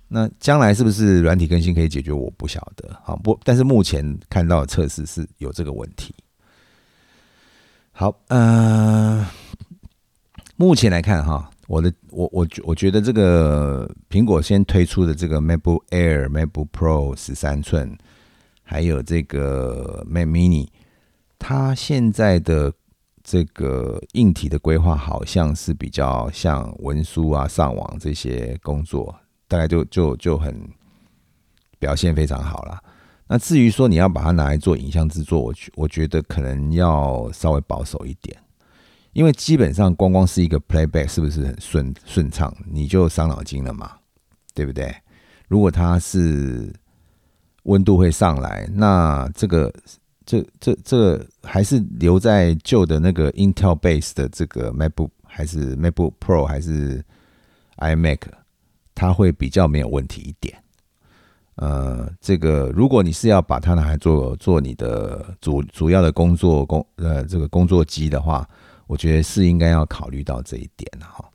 [0.09, 2.11] 那将来是不是软体更新可以解决？
[2.11, 2.89] 我不晓得。
[3.05, 6.15] 好，不，但是目前看到测试是有这个问题。
[7.93, 9.29] 好，呃，
[10.57, 17.95] 目前来看哈，我的我我我觉得这个苹果先推出的这个 MacBook Air、MacBook Pro 十三寸。
[18.63, 20.69] 还有这个 Mac Mini，
[21.41, 22.73] 它现在的
[23.25, 30.69] 这个硬体的规划好像是比较像文书啊、上网这些工作，大概就就就很
[31.79, 32.79] 表现非常好了。
[33.27, 38.37] 那至于说你要把它拿来做影像制作，我我觉得可能要稍微保守一点，
[39.13, 43.93] 因为基本上光光是一个 Playback 是不是很顺顺畅，你就伤脑筋了嘛，
[44.55, 44.95] 对不对？
[45.49, 46.73] 如果它是
[47.65, 49.73] 温度会上来，那这个
[50.31, 57.05] 这这这还是留在旧的那个 Intel base 的这个 MacBook 还是 MacBook Pro 还是
[57.79, 58.21] iMac，
[58.95, 60.57] 它会比较没有问题一点。
[61.57, 68.49] 呃，这个如果你是要把它拿来做做你的主主要的工作工呃这个工作机的话，
[68.87, 71.29] 我觉得是应该要考虑到这一点哈。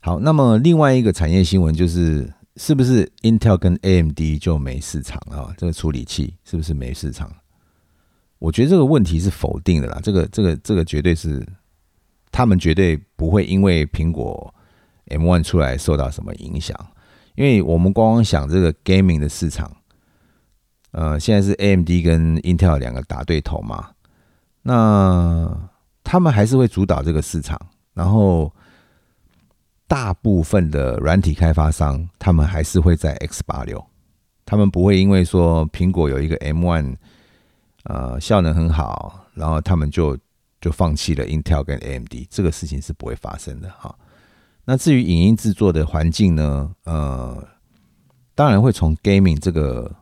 [0.00, 2.32] 好，那么另外一个产业新闻就是。
[2.56, 5.54] 是不是 Intel 跟 AMD 就没市场啊？
[5.56, 7.32] 这个处理器是不是没市场？
[8.38, 10.00] 我觉得这个问题是否定的啦。
[10.02, 11.46] 这个、这个、这个绝对是，
[12.32, 14.52] 他们绝对不会因为苹果
[15.06, 16.76] M1 出来受到什么影响。
[17.36, 19.74] 因为我们光光想这个 gaming 的市场，
[20.90, 23.90] 呃，现在是 AMD 跟 Intel 两个打对头嘛，
[24.62, 25.70] 那
[26.02, 27.58] 他们还是会主导这个市场，
[27.94, 28.52] 然后。
[29.90, 33.84] 大部分的软体开发商，他们还是会在 X 八六，
[34.46, 36.94] 他们不会因为说苹果有一个 M one，
[37.82, 40.16] 呃，效能很好，然后他们就
[40.60, 43.92] 就放弃了 Intel 跟 AMD，这个事情是不会发生的哈。
[44.64, 47.44] 那至于影音制作的环境呢，呃，
[48.36, 49.92] 当然会从 gaming 这个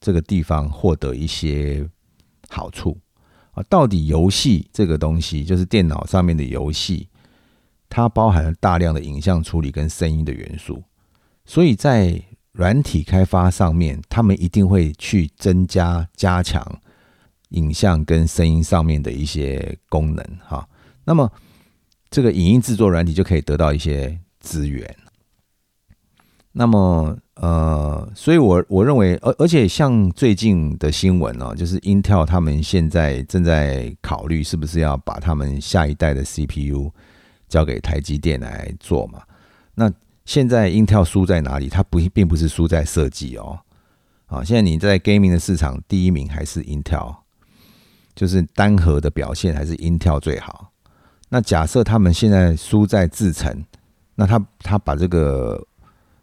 [0.00, 1.86] 这个地方获得一些
[2.48, 2.96] 好处
[3.50, 3.62] 啊。
[3.68, 7.06] 到底游戏这个东西，就是电脑上面的游戏。
[7.88, 10.82] 它包含了大量的影像处理跟声音的元素，
[11.44, 12.22] 所以在
[12.52, 16.80] 软体开发上面，他们一定会去增加、加强
[17.50, 20.24] 影像跟声音上面的一些功能。
[20.44, 20.68] 哈，
[21.04, 21.30] 那么
[22.10, 24.96] 这个影音制作软体就可以得到一些资源。
[26.52, 36.90] 那么，呃，所以我我认为，而而且像最近的新闻呢，就是 Intel 他们现在正在考虑是不是要把他们下一代的 CPU。
[37.48, 39.22] 交给台积电来做嘛？
[39.74, 39.92] 那
[40.24, 41.68] 现在 Intel 输在哪里？
[41.68, 43.58] 它不并不是输在设计哦。
[44.26, 47.16] 啊，现在你在 gaming 的市场第一名还是 Intel，
[48.14, 50.72] 就是单核的表现还是 Intel 最好。
[51.30, 53.64] 那假设他们现在输在制程，
[54.14, 55.66] 那他他把这个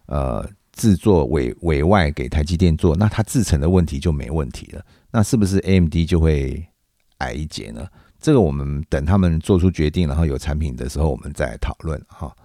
[0.06, 4.86] 呃制作委委外给台积电做，那他制程的问题就没问题了。
[5.12, 6.68] 那是不是 AMD 就会
[7.20, 7.88] 矮一截呢？
[8.26, 12.36] 这个我们等他们做出决定，然后有产品的时候，我们再讨论哈。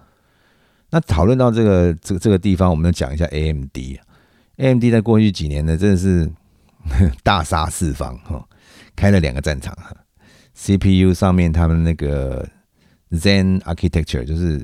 [0.91, 3.75] 那讨论到这个这个这个地方，我们要讲一下 AMD。
[4.57, 6.31] AMD 在过去几年呢，真的是
[7.23, 8.47] 大杀四方哈，
[8.95, 9.91] 开了两个战场哈。
[10.53, 12.47] CPU 上面他们那个
[13.09, 14.63] Zen Architecture 就是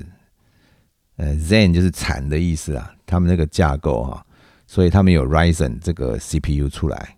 [1.16, 4.24] 呃 Zen 就是产的意思啊，他们那个架构哈，
[4.68, 7.17] 所以他们有 Ryzen 这个 CPU 出来。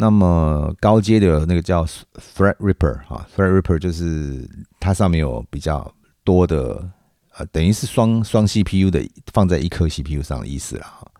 [0.00, 5.92] 那么高阶的那个叫 Threadripper 哈，Threadripper 就是它上面有比较
[6.22, 6.88] 多的
[7.36, 11.10] 呃，等于是双双 CPU 的放在一颗 CPU 上的意思了哈。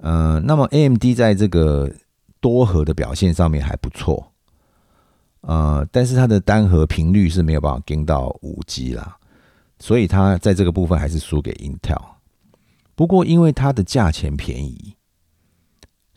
[0.00, 1.90] 嗯，那么 AMD 在这个
[2.42, 4.30] 多核的表现上面还不错，
[5.40, 9.16] 呃，但是它的单核频率是没有办法跟到五 G 啦，
[9.78, 12.02] 所以它在这个部分还是输给 Intel。
[12.94, 14.94] 不过因为它的价钱便宜，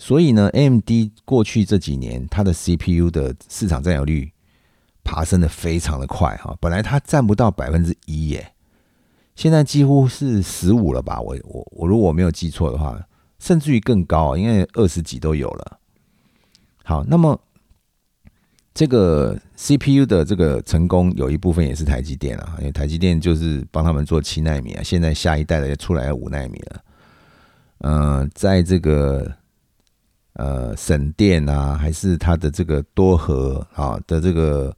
[0.02, 0.90] 所以呢，AMD
[1.26, 4.32] 过去这几年它的 CPU 的市场占有率
[5.04, 8.54] 爬升的非常的快哈，本来它占不到百分之一耶，
[9.36, 11.22] 现在几乎是十五了吧？
[11.22, 13.00] 我我我如果没有记错的话。
[13.38, 15.80] 甚至于更高，因为二十几都有了。
[16.84, 17.42] 好，那么
[18.72, 26.84] 这个 CPU 的这个成功有一部分也是台积电啊，因为台积电就是帮他们做七纳米啊，现在下一代的也出来五纳米了。
[27.80, 29.36] 嗯，在这个
[30.34, 34.76] 呃省电啊，还是它的这个多核啊的这个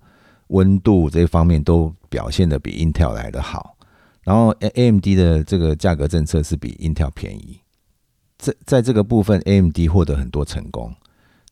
[0.47, 3.75] 温度这方面都表现的比 Intel 来的好。
[4.23, 7.59] 然后 AMD 的这个价格政策是比 Intel 便宜。
[8.37, 10.93] 在在这个部分，AMD 获得很多成功。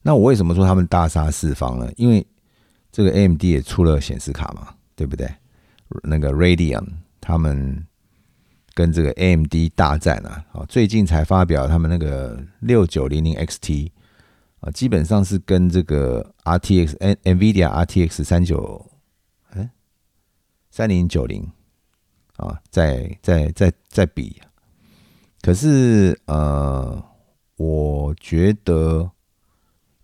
[0.02, 1.90] 那我为什么说他们大杀四方呢？
[1.96, 2.26] 因为
[2.90, 5.30] 这个 AMD 也出了显示卡嘛，对不对？
[6.02, 6.86] 那个 Radeon
[7.20, 7.86] 他们
[8.74, 13.90] 跟这个 AMD 大战啊，啊，最近才发表他们那个六九零零 XT
[14.60, 18.90] 啊，基本上是跟这个 RTX N Nvidia RTX 三九
[19.50, 19.68] 哎
[20.70, 21.50] 三零九零
[22.36, 24.40] 啊，在在在在比。
[25.42, 27.04] 可是，呃，
[27.56, 29.10] 我觉得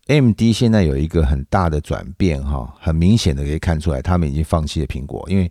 [0.09, 5.51] M D 现在有一个很大的转变，哈，很明显的可以看出来，他们已经放弃了苹果，因为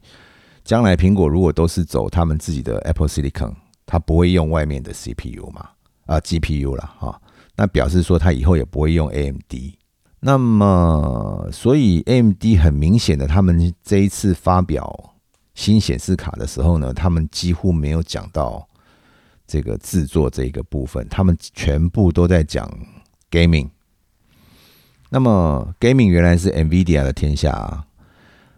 [0.67, 3.53] 将来苹果如果都是走他们自己的 Apple Silicon，
[3.85, 5.69] 它不会用外面的 C P U 嘛，
[6.05, 7.21] 啊 G P U 了，哈，
[7.55, 9.79] 那表示说它以后也不会用 A M D。
[10.19, 15.15] 那么，所以 A M D 很明显的，他们这一次发表
[15.55, 18.67] 新显示卡的时候呢，他们几乎没有讲到。
[19.49, 22.69] 这个制作这个部分，他们全部都在讲
[23.31, 23.69] gaming。
[25.09, 27.85] 那么 gaming 原来是 Nvidia 的天下啊，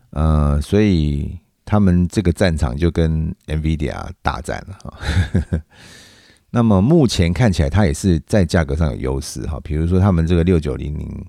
[0.09, 1.37] 呃，所以
[1.69, 5.61] 他们这个战场就跟 Nvidia 大战了哈。
[6.49, 9.59] 那么目前看起来，它也是在价格上有优势哈。
[9.63, 11.25] 比如说，他们这个六九零零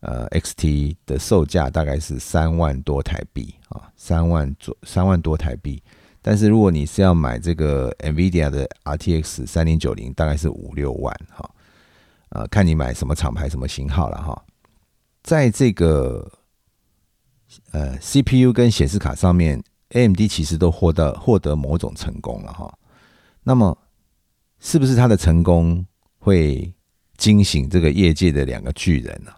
[0.00, 5.80] 呃 XT 的售价大概是三万多台币啊，三万左三万多台币。
[6.20, 11.48] 但是如果你是要买这个 NVIDIA 的 RTX 三零九零，大概是五六万哈，
[12.30, 14.42] 呃，看你买什么厂牌、什么型号了哈。
[15.22, 16.28] 在这个
[17.72, 22.72] 呃 CPU 跟显示卡上面，AMD 其实都获得获得某种成功了哈。
[23.42, 23.76] 那么，
[24.60, 25.84] 是不是它的成功
[26.18, 26.72] 会
[27.16, 29.30] 惊醒这个业界的两个巨人呢？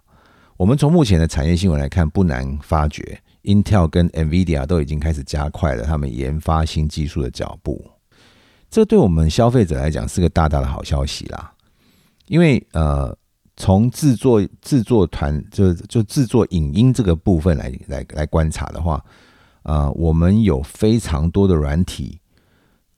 [0.57, 3.21] 我们从目前的产业新闻来看，不难发觉。
[3.45, 7.89] Intel 跟 Nvidia 都已经开始加快了他们研发新技术的脚步，
[8.69, 11.55] 这对我们消费者来讲是个大大的好消息啦。
[12.27, 13.17] 因为呃，
[13.59, 19.05] 从制作制作团就就制作影音这个部分来来来观察的话，
[19.65, 22.19] 呃，我们有非常多的软体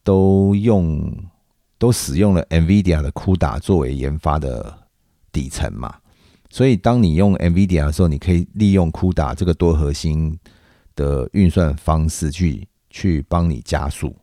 [0.04, 1.12] 都用
[1.78, 4.72] 都使用了 Nvidia 的 CUDA 作为研发的
[5.32, 5.96] 底层嘛。
[6.50, 10.36] 所以，当你用 NVIDIA 的时候，你可以利用 CUDA 这个多核心
[10.94, 14.14] 的运算方式去去帮你加速。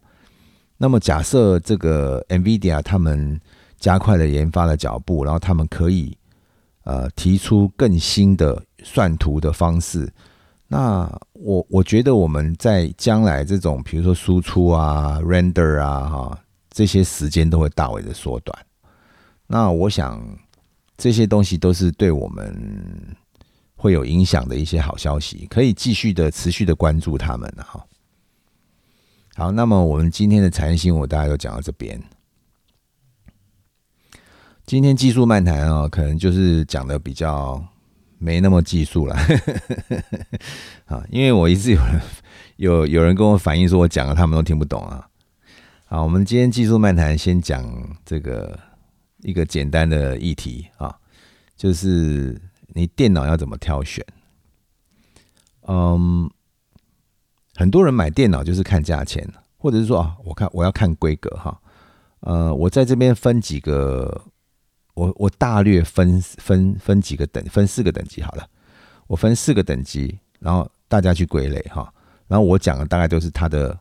[0.77, 3.39] 那么，假设这个 NVIDIA 他们
[3.79, 6.15] 加快了研发的脚步，然后他们可以
[6.87, 10.09] 呃提出更新的算图的方式。
[10.67, 18.65] 那我我觉得我们在将来这种比如说输出啊、render 啊哈这些时间都会大为的缩短。
[19.45, 20.19] 那我想。
[20.99, 23.15] 这些东西都是对我们
[23.75, 27.85] 会有影响的一些好消息，可以继续的持续的关注他们哈。
[29.35, 32.01] 好，那么我们今天的财经新闻大家就讲到这边。
[34.67, 37.65] 今天技术漫谈啊，可能就是讲的比较
[38.17, 39.15] 没那么技术了
[40.87, 42.01] 啊，因为我一直有人
[42.57, 45.07] 有有人跟我反映说我讲了他们都听不懂啊。
[45.85, 47.65] 好，我们今天技术漫谈先讲
[48.05, 48.59] 这个。
[49.23, 50.95] 一个简单的议题啊，
[51.57, 54.05] 就是你电脑要怎么挑选？
[55.67, 56.29] 嗯，
[57.55, 61.59] 很多人买电脑就是看价钱，或者是说啊，我看我要看规格哈。
[62.19, 64.23] 呃，我在这边分几个
[64.97, 68.43] 我我大略分分分几个等，分四个等级好了。
[69.05, 71.93] 我分四个等级，然后大家去归类哈。
[72.27, 73.77] 然后我讲的大概都是它的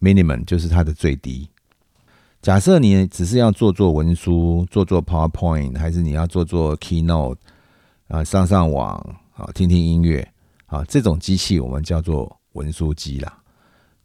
[0.00, 1.46] minimum，就是它的最低。
[2.40, 7.36] 假设你只是要做做文书，做做 PowerPoint，还是你要做做 Keynote
[8.08, 8.96] 啊，上上网
[9.36, 10.26] 啊，听听音乐
[10.64, 13.38] 啊，这种机器我们叫做文书机啦。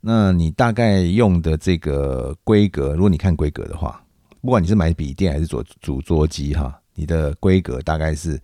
[0.02, 4.04] 那你大概用的这个规格，如果你看规格的话，
[4.42, 8.40] 不管你是买笔电还是做主桌机哈，你的规格大概是，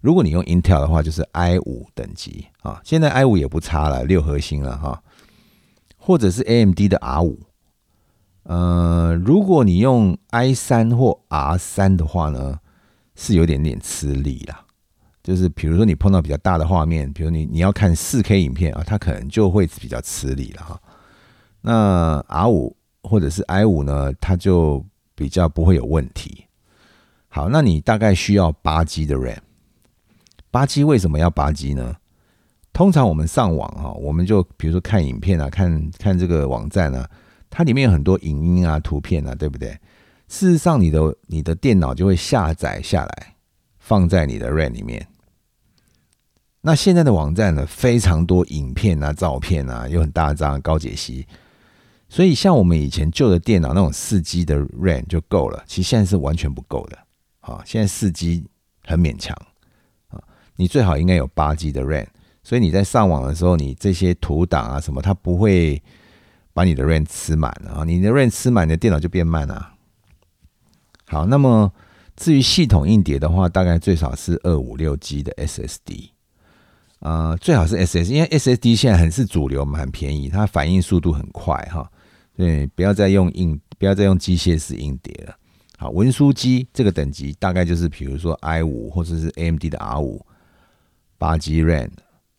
[0.00, 2.80] 如果你用 Intel 的话，就是 i 五等级啊。
[2.84, 5.02] 现在 i 五也不差了，六核心了哈，
[5.96, 7.40] 或者是 AMD 的 R 五。
[8.44, 12.58] 呃，如果你用 i 三或 R 三的话呢，
[13.16, 14.60] 是有点点吃力啦。
[15.22, 20.80] 就是比如说你碰到比较大的画面，比如你你要看四 K 影片啊，它可能就会比较吃力了哈。
[21.62, 26.46] 那 R 五或者是 i 五呢，它就比较不会有问题。
[27.28, 29.38] 好，那你大概需要八 G 的 RAM。
[30.50, 31.96] 八 G 为什么要八 G 呢？
[32.72, 37.08] 通常我们上网哈，我们就比如说看影片啊，看看这个网站啊。
[37.50, 39.70] 它里面有很多影音啊、图片啊，对不对？
[40.26, 43.36] 事实上，你的你的电脑就会下载下来，
[43.78, 45.06] 放在你的 RAM 里面。
[46.62, 51.24] 那现在的网站呢，非常多影片啊、照片啊，有很大张高解析，
[52.14, 55.64] 所以像我们以前旧的电脑那种四 G 的 RAM 就够了。
[55.66, 56.96] 其实现在是完全不够的
[57.40, 57.60] 啊！
[57.66, 58.44] 现在四 G
[58.84, 59.36] 很勉强
[60.10, 60.22] 啊，
[60.54, 62.06] 你最好应该有八 G 的 RAM。
[62.44, 65.82] 所以你在上网的时候，你这些图档啊什么，它不会。
[66.56, 67.82] 把你的 RAM 吃满啊！
[67.84, 69.72] 你的 RAM 吃满，你的电脑就变慢了。
[71.08, 71.72] 好，那么
[72.14, 76.10] 至于系统硬碟的话，大概最少是二五六 G 的 SSD
[77.00, 81.90] 呃，最好是 SS，因为 SSD 现在很是主流嘛，很便宜，它反应速度很快哈。
[82.36, 85.36] 对，不要再用硬，不要再用机械式硬碟了。
[85.78, 90.24] 好，文书机这个等级大概就是，比如说 i 五或者是 AMD 的 R 五，
[91.18, 91.90] 八 G RAM，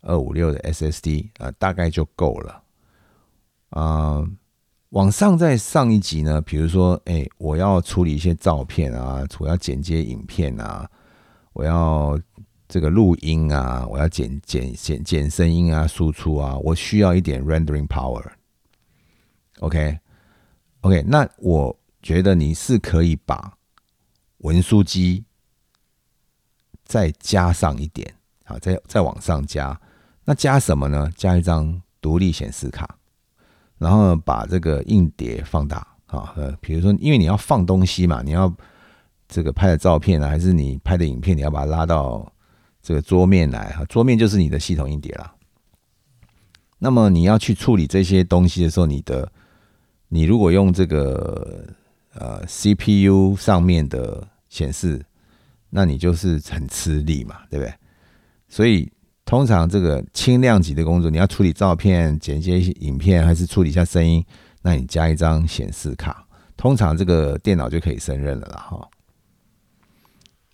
[0.01, 2.63] 二五六的 SSD 啊，大概就够了。
[3.69, 4.25] 啊，
[4.89, 6.41] 往上再上一级呢？
[6.41, 10.89] 比如说，哎，我要处理一些照片啊，我要剪接影片啊，
[11.53, 12.19] 我要
[12.67, 18.23] 这个录音啊，我要剪剪剪剪声音啊，输出啊，我需要一点 rendering power。
[19.59, 23.57] OK，OK，那我觉得你是可以把
[24.39, 25.23] 文书机
[26.83, 29.79] 再加上一点，好，再再往上加。
[30.23, 31.11] 那加什么呢？
[31.15, 32.97] 加一张独立显示卡。
[33.77, 38.51] 然后把这个硬碟放大啊，呃，比如说，因为你要放东西嘛，你要
[39.27, 42.31] 这个拍的照片啊，还是你拍的影片，你要把它拉到
[42.81, 45.35] 这个桌面来哈，桌面就是你的系统硬碟了。
[46.79, 49.29] 那么你要去处理这些东西的时候，你的
[50.07, 51.65] 你如果用这个
[52.13, 55.05] 呃 CPU 上面的显示，
[55.69, 57.73] 那你就是很吃力嘛，对不对？
[58.47, 58.91] 所以。
[59.27, 64.23] 通常这个轻量级的工作，你要处理照片、剪接影片，还是处理一下声音，
[64.61, 66.23] 那你加一张显示卡，
[66.55, 68.87] 通常这个电脑就可以胜任了啦哈。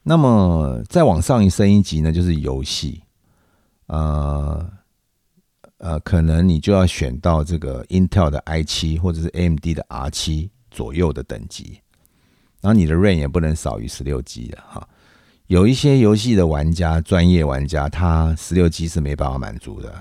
[0.04, 3.04] 那么再往上一升一级呢，就是游戏，
[3.88, 4.72] 呃
[5.82, 11.82] 呃，可能你就要选到这个 Intel 的 i 七或者是 AMD 的 R 七左右的等级，
[12.62, 14.88] 然后你的 RAM 也不能少于十六 G 的哈。
[15.48, 19.92] 有一些游戏的玩家，专业玩家，他十六 G 是没办法满足的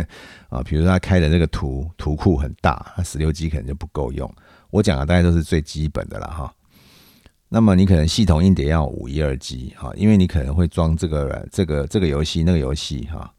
[0.50, 0.62] 啊。
[0.62, 4.30] 比如说他开的这个图图库很大，他十六 G 可能就不够用。
[4.68, 6.54] 我讲的大概都是最基本的了哈。
[7.48, 13.32] 那么你可能系统硬碟要五一二 G 哈，因为你可能会装这个这个这个游戏那个游戏哈。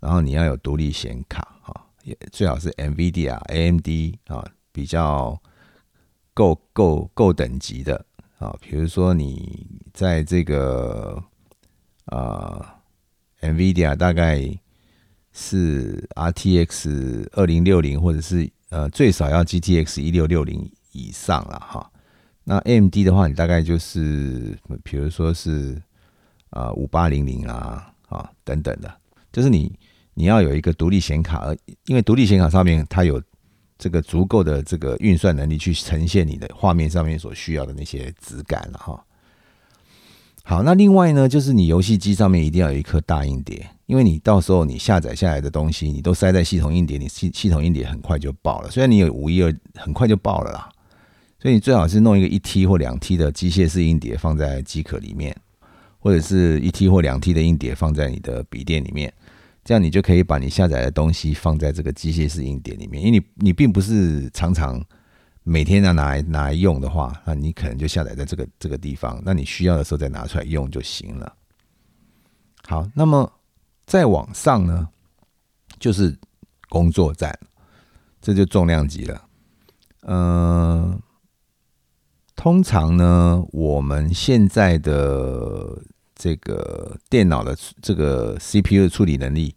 [0.00, 3.88] 然后你要有独立显卡哈，也最好是 NVIDIA、AMD
[4.26, 5.40] 啊，比较
[6.34, 8.04] 够够够等级的。
[8.38, 11.20] 啊，比如说你在这个
[12.04, 12.76] 啊
[13.40, 14.40] ，NVIDIA 大概
[15.32, 21.90] 是 RTX 二零六零，或者是呃最少要 GTX 一六六零以上了哈。
[22.44, 25.82] 那 AMD 的话，你大概就是比如说是
[26.50, 29.00] 啊五八零零啊啊等等的，
[29.32, 29.76] 就是你
[30.18, 31.56] 你要有一个独立显卡，而
[31.86, 33.22] 因为独立显卡上面它有。
[33.80, 39.04] 这个足够的这个运算能力去呈现你的画面上面所需要的那些质感了哈。
[40.42, 48.68] 好，那另外呢，就是你游戏机上面一定要有一颗大硬碟，因为你到时候你下载下来的东西，你都塞在系统硬碟，你系系统硬碟很快就爆了。
[48.68, 50.68] 虽然你有五一二，很快就爆了啦。
[51.38, 55.36] 所以你最好是弄一个一 T 或两 T 的机械式硬碟放在机壳里面，
[56.00, 59.14] 或者是一 T 或两 T 的硬碟放在你的笔电里面。
[59.68, 64.82] 这样你就可以把你下载的东西放在这个机械式硬碟里面，因为你你并不是常常
[65.42, 71.30] 每天要拿来拿来用的话，那你可能就下载在这个这个地方，那你需要的时候再拿出来用就行了。
[72.66, 73.30] 好，那么
[73.84, 74.88] 再往上呢，
[75.78, 76.18] 就是
[76.70, 77.38] 工作站，
[78.22, 79.22] 这就重量级了。
[80.04, 80.98] 嗯，
[82.34, 85.78] 通常呢，我们现在的
[86.14, 89.54] 这个电脑的这个 CPU 的处理能力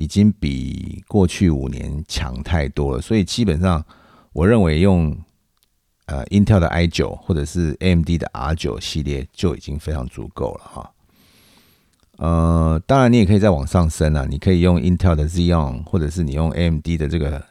[0.00, 3.84] 已经比过去五年强太多了，所以基本上。
[4.32, 5.12] 我认为用
[6.06, 10.92] 呃 Intel 的 i 九或者是 AMD 的 R 九系列就已经非常足够了哈。
[12.18, 17.44] 呃，当然你也可以再往上升啊，你可以用 Intel 的 Xeon，或者是你用 AMD 的这个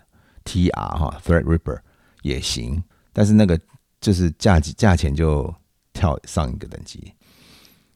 [0.45, 1.79] TR 哈 Threadripper
[2.21, 2.81] 也行，
[3.11, 3.59] 但是那个
[3.99, 5.53] 就是价价钱就
[5.91, 7.11] 跳上一个等级。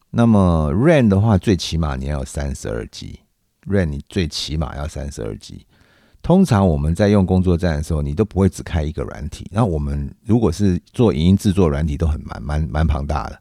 [0.09, 3.21] 那么 RAM 的话，最起码你要有三十二 G
[3.65, 5.65] G，RAM 你最起码要三十二 G。
[6.21, 9.45] 通常我们在用工作站的时候，你都不会只开一个软体。
[9.51, 13.39] 那我们如果是做影音制作软体，都很蛮蛮蛮庞大的。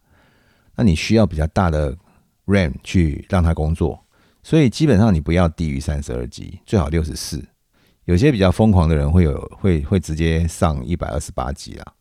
[0.74, 1.96] 那你需要比较大的
[2.46, 4.04] RAM 去让它工作，
[4.42, 7.44] 所以基本上你不要低于三十二 G，最好六十四。
[8.06, 11.92] 有些比较疯狂的人会有会会直接上一百二十八 G 啊。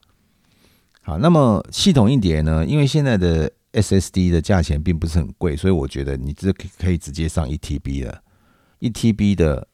[1.04, 2.66] 好，那么系统硬碟呢？
[2.66, 8.24] 因为现在的 SSD 的价钱并不是很贵，所以我觉得你这可以直接上一 TB 了，
[8.80, 9.68] 一 TB 的。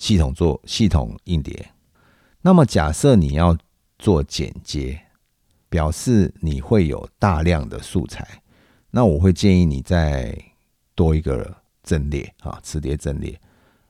[0.00, 1.72] 系统做系统硬碟，
[2.40, 3.54] 那么假设你要
[3.98, 4.98] 做剪接，
[5.68, 8.26] 表示你会有大量的素材，
[8.90, 10.34] 那我会建议你再
[10.94, 13.38] 多一个阵列啊，磁碟阵列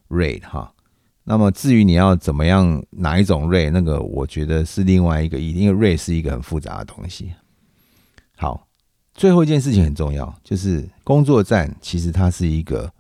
[0.09, 0.75] RAID 哈。
[1.23, 7.33] 那么至于你要怎么样哪一种 RAID，那个我觉得是另外一个意，因为 RAID 是一个很复杂的东西。
[8.37, 8.67] 好，
[9.21, 12.91] 最后一件事情很重要，就是工作站其实它是一个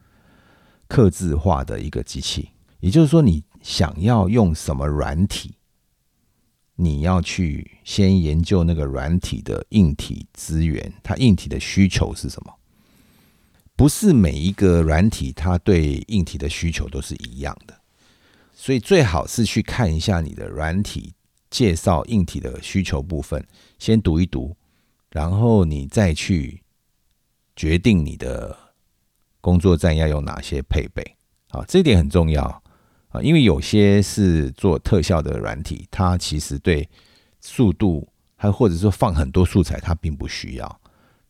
[0.86, 2.50] 刻字化的一个机器。
[2.80, 5.54] 也就是说，你想要用什么软体，
[6.74, 12.52] 你要去先研究那个软体的硬体资源，它硬体的需求是什么？
[13.74, 17.80] 不是每一个软体它对硬体的需求都是一样的，
[18.52, 21.14] 所以最好是去看一下你的软体
[21.48, 23.42] 介绍硬体的需求部分，
[23.78, 24.54] 先读一读，
[25.10, 26.62] 然后你再去
[27.56, 28.56] 决定你的
[29.40, 31.16] 工作站要有哪些配备。
[31.48, 32.44] 好，这一点很重要。
[33.08, 36.88] 啊，因为有些是做特效的软体，它其实对
[37.40, 40.80] 速度，还或者说放很多素材，它并不需要。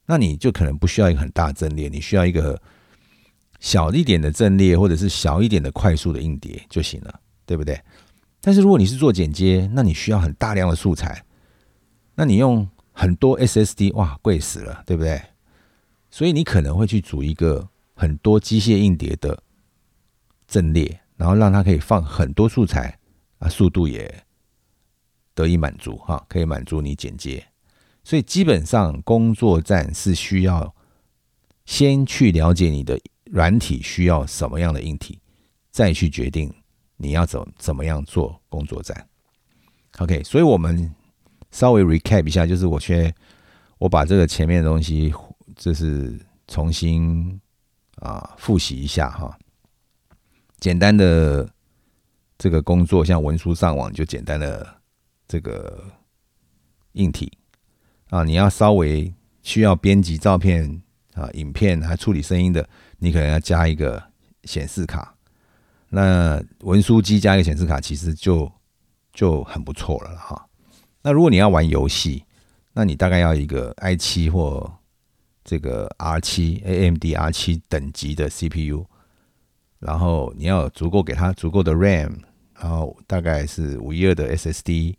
[0.04, 2.60] 那你就可能不需要一个很大阵列，你需要一个
[3.60, 7.80] 小一点的阵列，或者是小一点的快速的硬碟就行了，对不对？
[8.42, 11.24] 但是如果你是做剪接，那你需要很大量的素材，
[12.14, 12.68] 那你用
[13.00, 15.22] 很多 SSD，哇，贵死了，对不对？
[16.10, 19.42] 所以你可能会去组一个很多机械硬碟的
[20.46, 21.00] 阵列。
[21.16, 22.98] 然后让它可以放很多素材
[23.40, 24.24] 啊，速度也
[25.34, 27.46] 得以满足哈，可以满足你剪接。
[28.02, 30.74] 所以基本上工作站是需要
[31.66, 35.20] 先去了解你的软体需要什么样的硬体，
[35.70, 36.50] 再去决定
[36.96, 39.06] 你要怎怎么样做工作站。
[39.98, 40.90] OK，所以我们
[41.50, 43.14] 稍微 recap 一下，就是我先
[43.78, 45.12] 我把这个前面的东西
[45.56, 47.40] 就是重新
[47.96, 49.36] 啊复习一下哈。
[50.58, 51.48] 简单的
[52.38, 54.66] 这个工作，像文书上网就简单的
[55.26, 55.84] 这个
[56.92, 57.32] 硬体
[58.10, 60.82] 啊，你要稍微需要编辑照片
[61.14, 62.66] 啊、影片还处理声音的，
[62.98, 64.02] 你可能要加一个
[64.44, 65.14] 显示卡。
[65.88, 68.50] 那文书机加一个显示卡，其实就
[69.12, 70.46] 就很不错了哈。
[71.02, 72.24] 那如果你要玩游戏，
[72.72, 74.70] 那你大概要一个 i 七或
[75.44, 78.86] 这个 R 七 AMD R 七等级的 CPU。
[79.78, 82.14] 然后你要足够给它足够的 RAM，
[82.58, 84.94] 然后大概是五一二的 SSD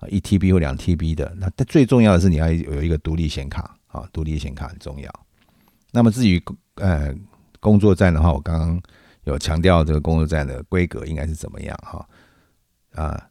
[0.00, 1.32] 啊，一 TB 或两 TB 的。
[1.36, 5.08] 那但最重要的是你要有一个独立显卡啊，独立显卡很重要。
[5.92, 6.42] 那么至于
[6.74, 7.14] 呃
[7.60, 8.82] 工作站的话，我刚刚
[9.22, 12.04] 有强调这个工作站的规格应该是怎么样哈
[12.94, 13.29] 啊，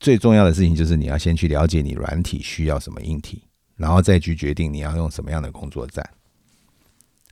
[0.00, 3.44] 最重要的事情就是你要先去了解你软体需要什么硬体，
[3.76, 6.04] 然后再去决定你要用什么样的工作站。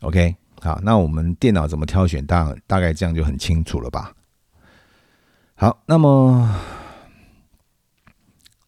[0.02, 0.36] OK。
[0.60, 2.26] 好，那我们电脑怎么挑选？
[2.26, 4.12] 大大概这样就很清楚了吧？
[5.54, 6.52] 好，那么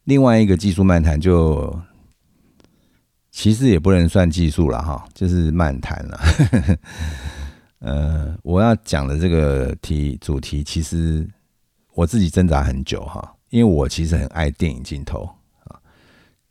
[0.05, 1.77] 另外一个技术漫谈就
[3.29, 6.19] 其实也不能算技术了哈，就是漫谈了。
[7.79, 11.29] 呃，我要讲的这个题主题，其实
[11.93, 15.29] 我自己挣扎很久哈，因为我其实很爱电影镜头
[15.65, 15.79] 啊。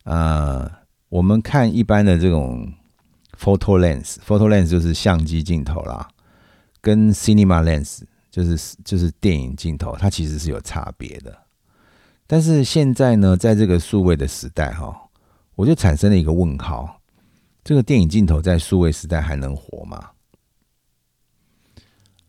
[0.05, 0.71] 呃，
[1.09, 2.73] 我们看一般的这种。
[3.39, 6.07] Photo lens，photo lens 就是相机镜头啦，
[6.83, 11.35] 跟 cinema lens 就是就是电影镜头，它其实是有差别的。
[12.27, 14.95] 但是现在呢，在这个数位的时代哈，
[15.55, 17.01] 我就产生了一个问号：
[17.65, 20.11] 这个电影镜头在数位时代还能活吗？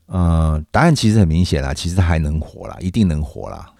[0.06, 3.71] 呃，答案其实很明显啦，其实还能活啦，一定能活啦。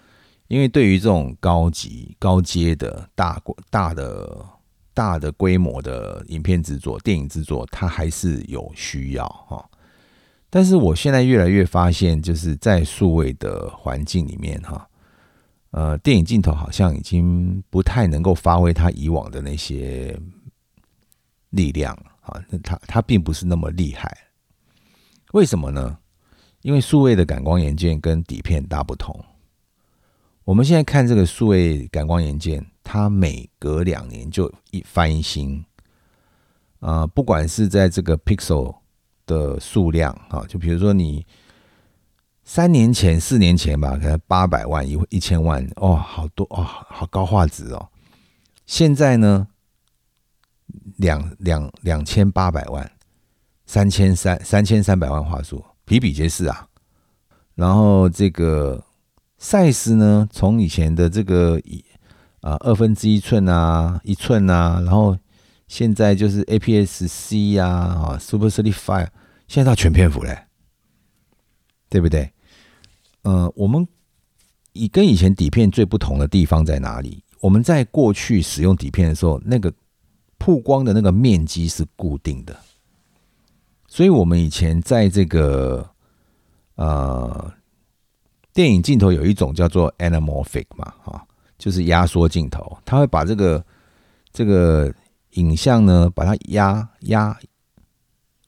[0.53, 3.41] 因为对于这种高级、高阶的大、
[3.71, 4.45] 大的、
[4.93, 9.67] 大的规模的影片制作、电影制作，它还是有需要哈。
[10.51, 14.87] 但是我现在越来越发现，就是在数位的环境里面哈，
[15.71, 20.15] 呃，电影镜头好像已经不太能够发挥它以往的那些
[21.49, 24.15] 力量啊，那它它并不是那么厉害。
[25.31, 25.97] 为什么呢？
[26.61, 29.19] 因为数位的感光元件跟底片大不同。
[30.45, 35.63] 我们现在看这个数位感光元件，它每隔两年就一翻新。
[36.79, 38.75] 啊，不管是在这个 pixel
[39.25, 41.25] 的数量啊，就比如说你
[42.43, 47.87] 三年前、四年前吧，可能八百万、一一千万，哦，好多哦，好高画质哦。
[48.65, 49.47] 现在呢，
[50.97, 52.91] 两两两千八百万、
[53.65, 55.63] 三千三三千三百万画素。
[55.85, 56.67] 比比皆是啊，
[57.55, 58.83] 然后这个
[59.43, 61.83] size 呢，从以前的这个一
[62.39, 65.17] 啊二分之一寸啊一寸啊，然后
[65.67, 69.09] 现在就是 APS-C 呀啊 Super 35，
[69.49, 70.45] 现在到全片幅嘞，
[71.89, 72.31] 对不对？
[73.23, 73.85] 呃，我们
[74.71, 77.21] 以跟以前底片最不同的地方在哪里？
[77.41, 79.73] 我们在过去使用底片的时候，那个
[80.37, 82.57] 曝光的那个面积是固定的。
[83.89, 85.89] 所以，我们以前在这个
[86.75, 87.53] 呃
[88.53, 91.25] 电影镜头有一种叫做 anamorphic 嘛，哈，
[91.57, 93.65] 就是压缩镜头，它会把这个
[94.31, 94.93] 这个
[95.31, 97.35] 影像呢，把它压压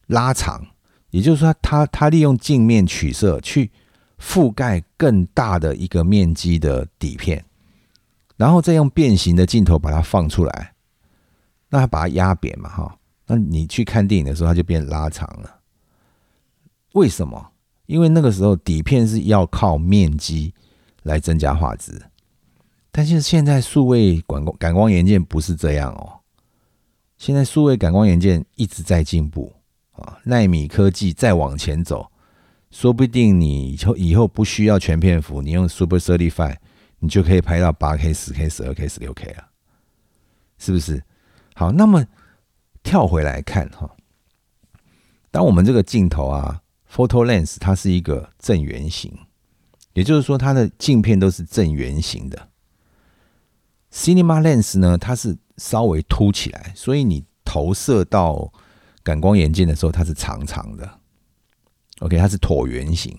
[0.07, 0.63] 拉长，
[1.09, 3.71] 也就是说，它它利用镜面取色去
[4.19, 7.43] 覆盖更大的一个面积的底片，
[8.37, 10.73] 然后再用变形的镜头把它放出来，
[11.69, 12.97] 那它把它压扁嘛，哈。
[13.25, 15.61] 那你去看电影的时候，它就变拉长了。
[16.93, 17.51] 为什么？
[17.85, 20.53] 因为那个时候底片是要靠面积
[21.03, 22.01] 来增加画质，
[22.91, 26.19] 但是现在数位感光感光元件不是这样哦。
[27.17, 29.53] 现在数位感光元件一直在进步
[29.91, 32.11] 啊，纳米科技再往前走，
[32.71, 36.57] 说不定你以后以后不需要全片幅，你用 Super Thirty Five，
[36.99, 39.47] 你就可以拍到八 K、十 K、十二 K、十六 K 了，
[40.57, 41.03] 是不是？
[41.53, 42.05] 好，那么。
[42.87, 43.89] 跳回来看哈，
[45.31, 46.61] 当我们这个镜头啊
[46.95, 49.11] ，photo lens 它是一个正圆形，
[49.93, 52.49] 也就是说它的镜片都是正圆形的。
[53.91, 58.53] cinema lens 呢，它是稍微凸起来，所以你投射到
[59.03, 60.99] 感光元件的时候，它是长长的。
[61.99, 63.17] OK，它是椭圆形。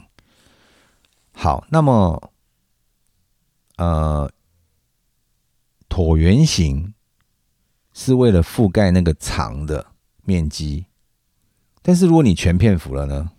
[1.33, 2.33] 好，那么
[3.77, 4.33] 呃，
[5.91, 6.95] 椭圆形。
[7.99, 9.87] 是为了覆盖那个长的
[10.22, 10.85] 面积，
[11.81, 13.33] 但是如果你全片幅了呢？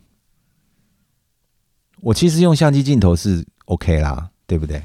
[2.01, 4.81] 我其实用相机镜头是 OK 啦，对不对？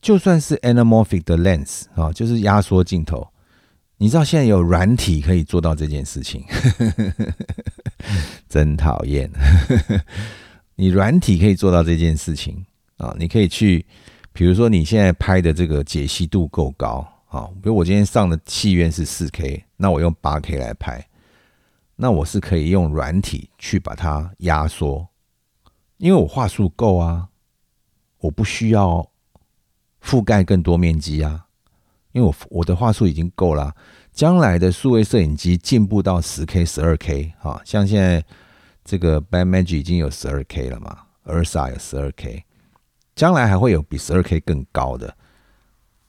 [0.00, 3.26] 就算是 anamorphic 的 lens 啊，就是压缩镜头，
[3.98, 6.44] 你知道现在有软体可以做到这件事情，
[8.48, 9.30] 真讨厌！
[10.76, 12.64] 你软体可以做到这件事情
[12.98, 13.84] 啊，你可以去，
[14.32, 17.06] 比如说你现在拍的这个解析度够高。
[17.28, 21.04] 啊，比如我今天上的戏院是四 K，那我用八 K 来拍，
[21.96, 25.06] 那我是可以用软体去把它压缩，
[25.98, 27.28] 因为我画素够啊，
[28.18, 29.10] 我不需要
[30.02, 31.46] 覆盖更多面积啊，
[32.12, 33.74] 因为我我的画素已经够了。
[34.12, 38.24] 将来的数位摄影机进步到十 K、十二 K，哈，像现在
[38.82, 42.42] 这个 Blackmagic 已经有十二 K 了嘛，Ursa 有十二 K，
[43.14, 45.14] 将来还会有比十二 K 更高的。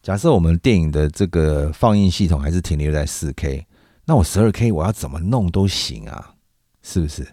[0.02, 3.68] 假设我们电影的这个放映系统还是停留在四 K，
[4.06, 6.36] 那我十二 K 我要怎么弄都行啊，
[6.82, 7.28] 是不是？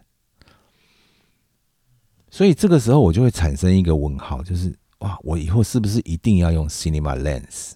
[2.35, 7.74] 所以这个时候我就会产生一个问号，就是哇，我以后是不是一定要用 Cinema Lens？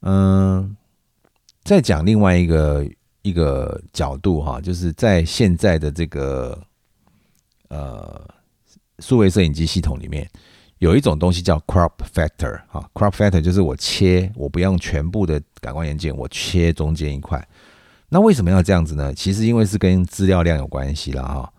[0.00, 0.76] 嗯，
[1.62, 2.84] 再讲另外一个
[3.22, 6.60] 一个角度哈，就是在现在的这个
[7.68, 8.28] 呃
[8.98, 10.28] 数位摄影机系统里面。
[10.78, 17.48] 有一种东西叫 crop factor，哈，crop factor 就是我切，我不用全部的感光元件，我切中间一块。
[18.08, 19.14] 那为什么要这样子呢？
[19.14, 21.52] 其实因为是跟资料量有关系了，哈，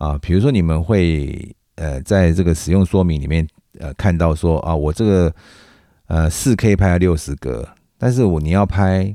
[0.00, 3.46] 啊，比如说你们会呃在这个使用说明里面
[3.78, 5.34] 呃看到说啊，我这个
[6.06, 9.14] 呃四 K 拍了六十格，但是我你要拍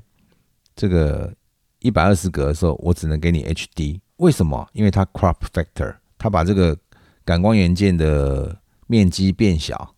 [0.75, 1.33] 这个
[1.79, 3.99] 一百二十格的时候，我只能给你 HD。
[4.17, 4.69] 为什么？
[4.73, 6.77] 因为它 crop factor，它把这个
[7.25, 8.55] 感光元件的
[8.85, 9.95] 面积变小，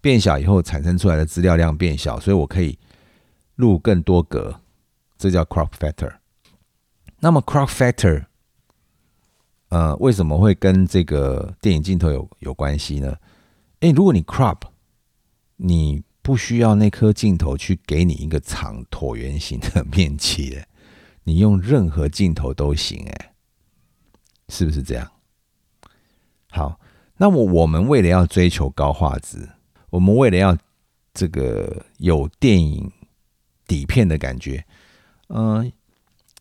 [0.00, 2.76] 变小以后产生出来的资料量变小，所以我可以
[3.54, 4.60] 录更多格，
[5.16, 6.12] 这叫 crop factor。
[7.20, 8.24] 那么 crop factor，
[9.70, 13.16] 呃，为什么会跟这个电影镜头有有关系呢？
[13.80, 14.58] 诶，如果你 crop，
[15.56, 20.66] 你不需要那颗镜头去给你一个长椭圆形的面积的，
[21.24, 23.30] 你用任何镜头都行，诶，
[24.48, 25.10] 是不是这样？
[26.50, 26.80] 好，
[27.16, 29.48] 那么我们为了要追求高画质，
[29.90, 30.56] 我们为了要
[31.14, 32.90] 这个有电影
[33.68, 34.64] 底片的感觉，
[35.28, 35.70] 嗯，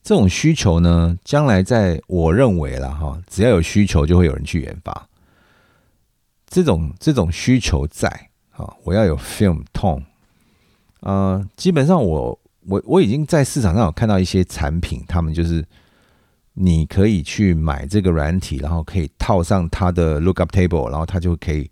[0.02, 5.08] 这种需求呢，将来在我认为了哈，只要有需求，就会有人去研发。
[6.48, 8.08] 这种这种需求在
[8.52, 10.04] 啊，我要有 film tone，
[11.02, 15.66] 呃，基本上我我我已经在市场上有看到一些产品，他们就是。
[16.62, 21.70] 你可以去买这个软体，然后可以套上它的 lookup table，然后它就可以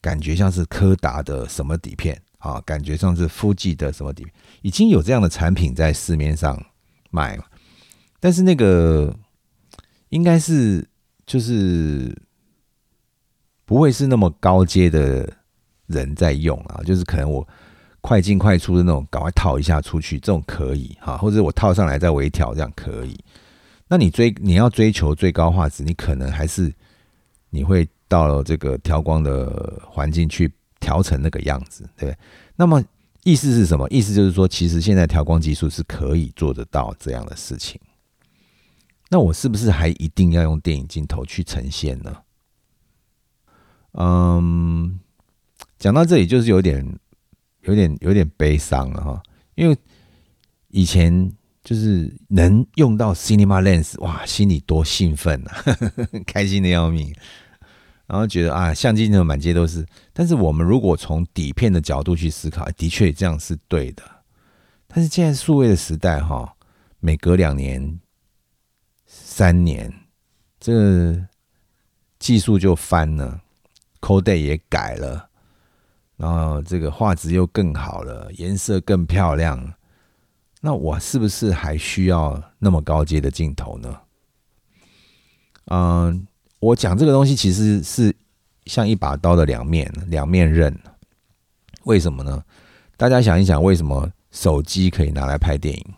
[0.00, 6.60] 感觉像是柯达的什么底片啊，感觉像是富记的什么底片，已经有这样的产品在市面上
[7.10, 7.44] 卖了。
[8.24, 9.14] 但是那个
[10.08, 10.82] 应该是
[11.26, 12.16] 就是
[13.66, 15.30] 不会是那么高阶的
[15.88, 17.46] 人在用啊，就是可能我
[18.00, 23.14] 快进快出的那种，赶快套一下出去，这种可以哈，或者我套上来再微调，这样可以。
[23.88, 26.72] 那你追你要追求最高画质，你可能还是
[27.50, 30.50] 你会到了这个调光的环境去
[30.80, 32.16] 调成那个样子，对
[32.56, 32.82] 那么
[33.22, 33.86] 意思是什么？
[33.90, 37.78] 意思就是说，其实现在调光技术是可以做得到这样的事情。
[39.14, 42.16] 那我是不是还一定要用电影镜头去呈现呢？
[43.92, 44.98] 嗯，
[45.78, 46.98] 讲到这里就是有点、
[47.60, 49.22] 有点、有点悲伤了哈，
[49.54, 49.76] 因为
[50.68, 51.32] 以前。
[51.62, 55.64] 就是能用到 Cinema Lens，哇，心里多兴奋啊，
[56.26, 57.10] 开心的要命。
[58.06, 59.86] 然后觉得啊，相机镜头满街都是。
[60.12, 64.02] 但是我们如果从底片的角度去思考，的确这样是对的。
[64.86, 66.54] 但是现在数位的时代，哈，
[67.00, 67.98] 每隔两年、
[69.36, 69.92] 三年，
[70.60, 71.26] 这
[72.20, 73.40] 技术就翻了
[74.00, 75.28] ，Code 也改了，
[76.16, 79.74] 然后这个画质又更好了，颜色更漂亮。
[80.60, 84.00] 那我是不是还需要那么高阶的镜头呢？
[85.64, 86.28] 嗯，
[86.60, 88.14] 我讲这个东西其实是
[88.66, 90.78] 像一把刀的两面，两面刃。
[91.82, 92.44] 为什么呢？
[92.96, 95.94] 大家想一想，为什么手机可以拿来拍电影？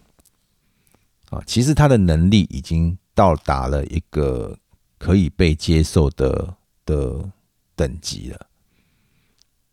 [1.28, 4.56] 啊，其实它的能力已经到达了一个
[4.96, 6.54] 可以被接受的
[6.84, 7.32] 的
[7.74, 8.46] 等级了。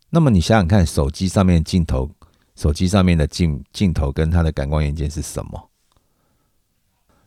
[0.09, 2.09] 那么你想想看，手机上面镜头。
[2.55, 5.71] 手机上面的镜镜头跟它的感光元件是什么？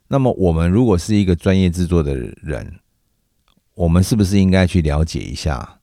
[0.07, 2.79] 那么我们如果是一个专业制作的人，
[3.75, 5.81] 我们是不是应该去了解一下？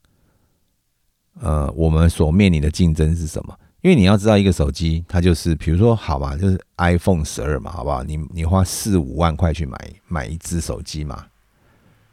[1.42, 3.60] 呃，我们所面临的竞争是什么？
[3.84, 8.04] 因为你要知道，一个手机它就是，比如说，好吧，就是 iPhone 十二嘛，好不好？
[8.04, 9.78] 你你花四五万块去买
[10.08, 11.28] 买一只手机嘛，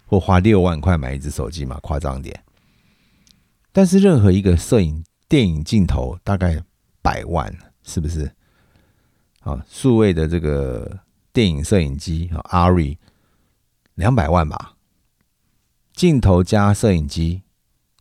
[0.04, 2.38] 或花六万块买一只手机嘛，夸张点。
[3.72, 6.62] 但是任何一个摄影电影镜头，大概。
[7.02, 7.50] 百万
[7.82, 8.30] 是不是？
[9.40, 11.00] 啊，数位的这个
[11.32, 12.98] 电影摄影机啊，ARRI
[13.94, 14.74] 两百万吧，
[15.94, 17.40] 镜头加摄影机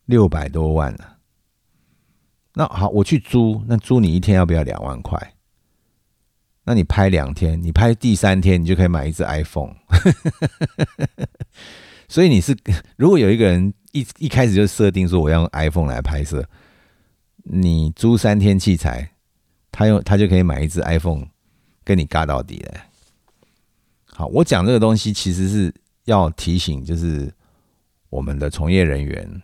[0.04, 1.19] 六百多万了。
[2.54, 5.34] 那好，我去租，那租你一天要不要两万块？
[6.64, 9.76] 那你拍两天，你拍第三天，你就可以买一只 iPhone。
[12.08, 12.56] 所以你是，
[12.96, 16.48] 如果有一个人一一开始就设定说我要用 iPhone 来拍摄。
[17.44, 19.10] 你租三天器材，
[19.72, 21.26] 他用他就可以买一只 iPhone
[21.84, 22.74] 跟你尬到底了。
[24.06, 25.74] 好，我讲这个东西其实是
[26.06, 27.34] 要提醒，就是
[28.10, 29.42] 我们的从业人员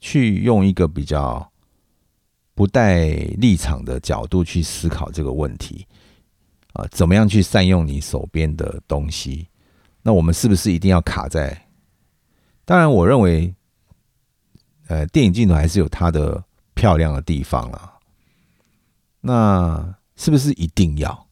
[0.00, 1.50] 去用一个比较
[2.58, 3.06] 不带
[3.38, 5.86] 立场的角度去思考这个问题
[6.72, 9.46] 啊，怎么样去善用你手边的东西？
[10.02, 11.68] 那我们是不是一定要卡在？
[12.64, 13.54] 当然，我认为，
[14.88, 16.42] 呃，电影镜头还是有它的。
[16.74, 17.94] 漂亮的地方了，
[19.20, 21.26] 那是不是一定要？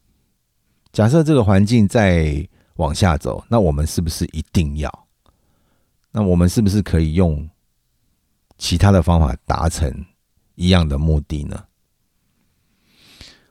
[0.90, 2.44] 假设这个环境再
[2.78, 5.06] 往下走，那我们是不是一定要？
[6.10, 7.48] 那我们是不是可以用
[8.58, 9.88] 其他的方法达成
[10.56, 11.64] 一样的目的呢？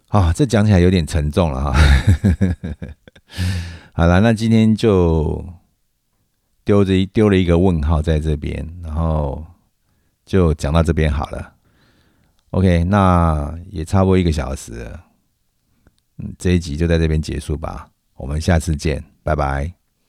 [0.09, 1.73] 啊，这讲起来有点沉重了哈。
[3.91, 5.43] 好了，那今天就
[6.63, 9.45] 丢着丢了一个问号在这边，然后
[10.25, 11.53] 就讲到这边好了。
[12.51, 14.97] OK，那也差不多一个小时，
[16.17, 19.84] 嗯，这一集就在这边结束吧，我们下次见，拜拜。